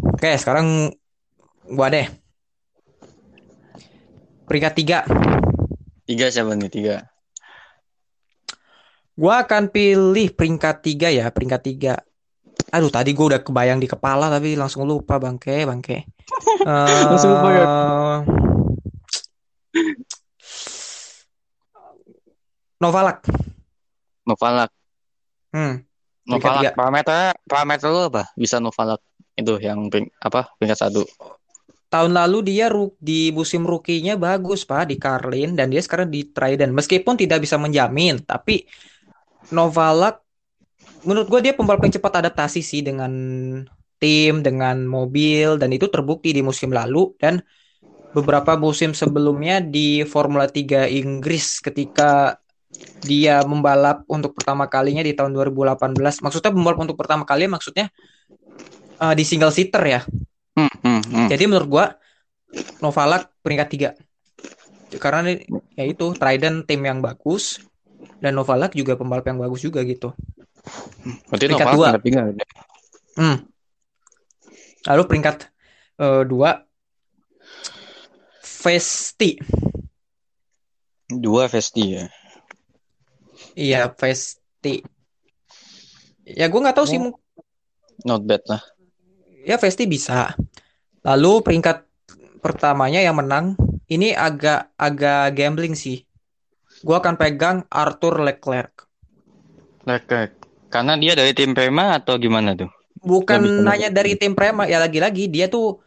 [0.00, 0.90] Oke, sekarang
[1.70, 2.06] gua deh.
[4.50, 4.98] Peringkat tiga.
[6.02, 6.70] Tiga siapa nih?
[6.70, 6.96] Tiga.
[9.14, 11.94] Gua akan pilih peringkat tiga ya, peringkat tiga.
[12.70, 16.06] Aduh, tadi gua udah kebayang di kepala tapi langsung lupa bangke, bangke.
[17.10, 17.66] Langsung lupa ya?
[22.80, 23.18] Novalak.
[24.24, 24.70] Novalak.
[25.50, 25.82] Hmm,
[26.24, 26.72] Novalak.
[26.78, 28.30] Parameter parameter lu apa?
[28.38, 29.02] Bisa Novalak
[29.34, 31.02] itu yang pering, apa peringkat satu.
[31.90, 32.70] Tahun lalu dia
[33.02, 36.70] di musim rookie-nya bagus, Pak, di Carlin dan dia sekarang di Trident.
[36.70, 38.62] Meskipun tidak bisa menjamin, tapi
[39.50, 40.22] Novalak
[41.04, 43.12] menurut gue dia pembalap yang cepat adaptasi sih dengan
[44.00, 47.44] tim, dengan mobil dan itu terbukti di musim lalu dan
[48.10, 52.40] beberapa musim sebelumnya di Formula 3 Inggris ketika
[53.00, 56.20] dia membalap untuk pertama kalinya di tahun 2018.
[56.20, 57.88] Maksudnya membalap untuk pertama kali maksudnya
[59.00, 60.00] eh, di single seater ya.
[60.56, 61.28] Hmm, hmm, hmm.
[61.30, 61.86] Jadi menurut gua
[62.80, 63.90] Novalak peringkat tiga
[64.98, 65.46] karena ini-
[65.78, 67.62] ya itu Trident tim yang bagus
[68.18, 70.10] dan Novalak juga pembalap yang bagus juga gitu.
[71.28, 71.88] Berarti Peringkat dua.
[71.96, 72.22] peringkat tiga.
[73.16, 73.36] Hmm.
[74.86, 75.36] Lalu peringkat
[75.98, 76.50] eh, dua
[78.40, 79.40] Vesti.
[81.08, 82.04] Dua Vesti ya.
[83.52, 84.84] Iya, Vesti.
[86.22, 87.10] Ya gue nggak tahu sih, Oh.
[87.10, 87.18] mu-
[88.00, 88.62] Not bad lah.
[89.40, 90.36] ya Vesti bisa.
[91.00, 91.84] Lalu peringkat
[92.38, 93.56] pertamanya yang menang
[93.86, 96.04] ini agak agak gambling sih.
[96.80, 98.88] Gue akan pegang Arthur Leclerc.
[99.84, 100.36] Leclerc.
[100.70, 102.70] Karena dia dari tim Prema atau gimana tuh?
[103.00, 105.80] Bukan hanya dari tim Prema, ya lagi-lagi dia tuh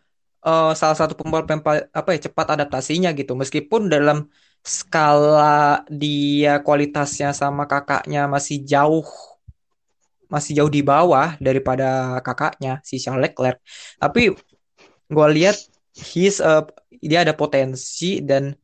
[0.48, 3.34] eh, salah satu pembalap yang pa- apa ya cepat adaptasinya gitu.
[3.42, 4.18] Meskipun dalam
[4.64, 9.04] skala dia kualitasnya sama kakaknya masih jauh
[10.34, 13.58] masih jauh di bawah daripada kakaknya si Charles Leclerc.
[14.02, 14.34] Tapi
[15.14, 15.58] gue lihat
[15.94, 16.68] he's a-
[17.04, 18.56] dia ada potensi dan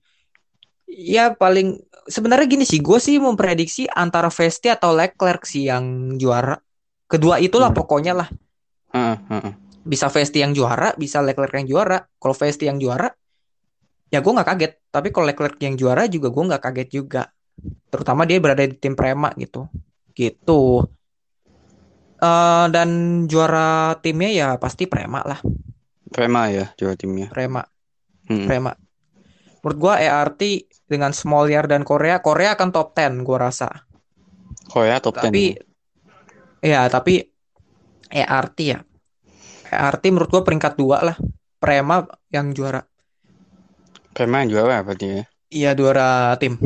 [0.89, 1.80] ya paling
[2.10, 6.57] sebenarnya gini sih gue sih memprediksi antara Vesti atau Leclerc sih yang juara.
[7.05, 7.78] Kedua itulah Hmm.
[7.78, 8.30] pokoknya lah.
[8.91, 9.53] Heeh, heeh.
[9.86, 12.01] Bisa Vesti yang juara, bisa Leclerc yang juara.
[12.20, 13.10] Kalau Vesti yang juara,
[14.10, 14.74] ya gue nggak kaget.
[14.89, 17.24] Tapi kalau Leclerc yang juara juga gue nggak kaget juga.
[17.89, 19.70] Terutama dia berada di tim Prema gitu.
[20.14, 20.86] Gitu.
[22.20, 22.89] Eh, dan
[23.32, 25.39] juara timnya ya pasti Prema lah.
[26.12, 27.32] Prema ya juara timnya.
[27.32, 27.64] Prema.
[28.28, 28.45] Hmm.
[28.45, 28.76] Prema.
[29.60, 30.41] Menurut gue ERT
[30.90, 33.70] dengan Smollier dan Korea, Korea akan top 10 gue rasa.
[34.66, 35.30] Korea top 10.
[35.30, 35.44] Tapi
[36.66, 37.22] ya tapi
[38.10, 38.82] ERT ya.
[39.70, 41.18] ERT menurut gue peringkat dua lah.
[41.62, 42.02] Prema
[42.34, 42.82] yang juara.
[44.18, 45.24] Prema yang juara berarti ya.
[45.50, 46.58] Iya juara tim.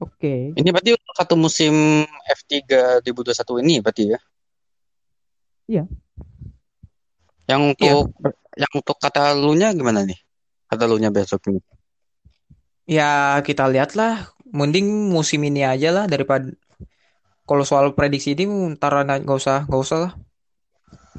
[0.00, 0.56] Oke.
[0.56, 2.52] Ini berarti untuk satu musim F3
[3.04, 4.20] 2021 ini berarti ya?
[5.68, 5.84] Iya.
[7.46, 8.00] Yang untuk
[8.56, 10.16] yang untuk kata lunya gimana nih?
[10.66, 11.60] Kata lunya besok ini.
[12.86, 14.30] Ya kita lihatlah.
[14.46, 16.48] Mending musim ini aja lah daripada
[17.46, 18.46] kalau soal prediksi ini
[18.78, 20.12] ntar nggak usah nggak usah lah.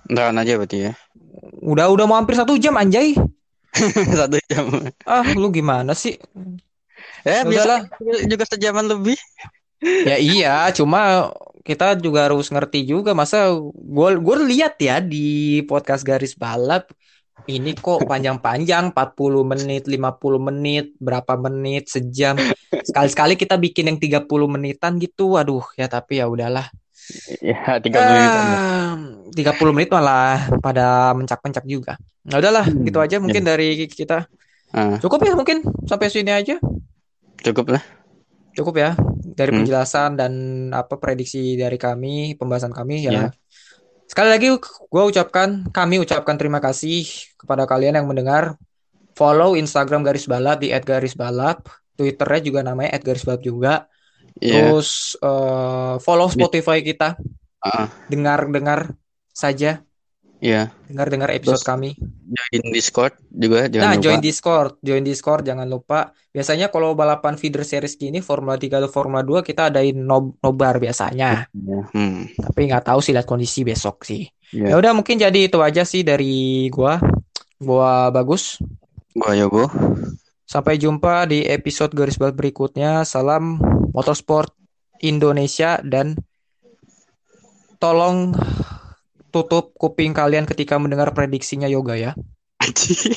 [0.07, 0.93] Ntaran aja berarti ya.
[1.59, 3.13] Udah udah mau hampir satu jam anjay.
[4.17, 4.89] Satu jam.
[5.05, 6.17] Ah lu gimana sih?
[7.21, 7.85] Ya, Udahlah.
[7.85, 9.19] biasa juga sejaman lebih.
[9.83, 11.29] Ya iya, cuma
[11.61, 16.89] kita juga harus ngerti juga masa gue gue lihat ya di podcast garis balap
[17.45, 22.35] ini kok panjang-panjang 40 menit, 50 menit, berapa menit, sejam.
[22.83, 25.37] Sekali-sekali kita bikin yang 30 menitan gitu.
[25.37, 26.67] Waduh, ya tapi ya udahlah.
[27.39, 28.31] Ya, 30 menit.
[28.35, 28.95] Ah,
[29.31, 31.95] 30 menit malah pada mencak-mencak juga.
[32.27, 34.27] Nah, udahlah, Hmm, gitu aja mungkin dari kita.
[34.75, 36.59] Ah, Cukup ya mungkin sampai sini aja.
[37.37, 37.83] cukup lah.
[38.57, 38.97] Cukup ya
[39.37, 39.63] dari Hmm.
[39.63, 40.33] penjelasan dan
[40.73, 43.11] apa prediksi dari kami, pembahasan kami ya.
[43.13, 43.25] Ya.
[44.07, 44.47] Sekali lagi
[44.87, 47.03] gue ucapkan, kami ucapkan terima kasih
[47.35, 48.55] kepada kalian yang mendengar.
[49.17, 53.73] Follow Instagram Garis Balap di @garisbalap, Twitternya juga namanya @garisbalap juga.
[54.37, 54.71] Iya.
[54.71, 57.17] Terus eh, follow Spotify kita,
[57.57, 58.93] Ah, dengar-dengar
[59.33, 59.81] saja,
[60.39, 60.69] iya.
[60.85, 61.89] dengar-dengar episode Terus kami.
[62.53, 64.03] Join Discord juga jangan Nah, lupa.
[64.05, 65.99] join Discord, join Discord jangan lupa.
[66.29, 70.77] Biasanya kalau balapan feeder series gini Formula 3 atau Formula 2 kita adain nob nobar
[70.77, 71.47] biasanya.
[71.49, 72.29] Ya, Hmm.
[72.29, 74.27] Tapi nggak tahu sih lihat kondisi besok sih.
[74.53, 74.71] Ya.
[74.71, 77.01] Ya udah mungkin jadi itu aja sih dari gua.
[77.57, 78.61] Gua bagus.
[79.17, 79.65] Gua Yogo.
[80.45, 83.03] Sampai jumpa di episode garis balap berikutnya.
[83.03, 83.57] Salam
[83.91, 84.53] motorsport
[85.01, 86.15] Indonesia dan
[87.77, 88.33] tolong
[89.29, 92.11] tutup kuping kalian ketika mendengar prediksinya Yoga ya.
[92.63, 93.13] Aji.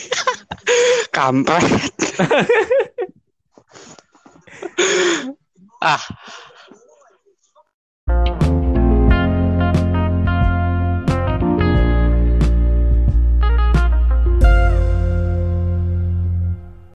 [1.16, 1.96] Kampret.
[5.84, 6.02] ah.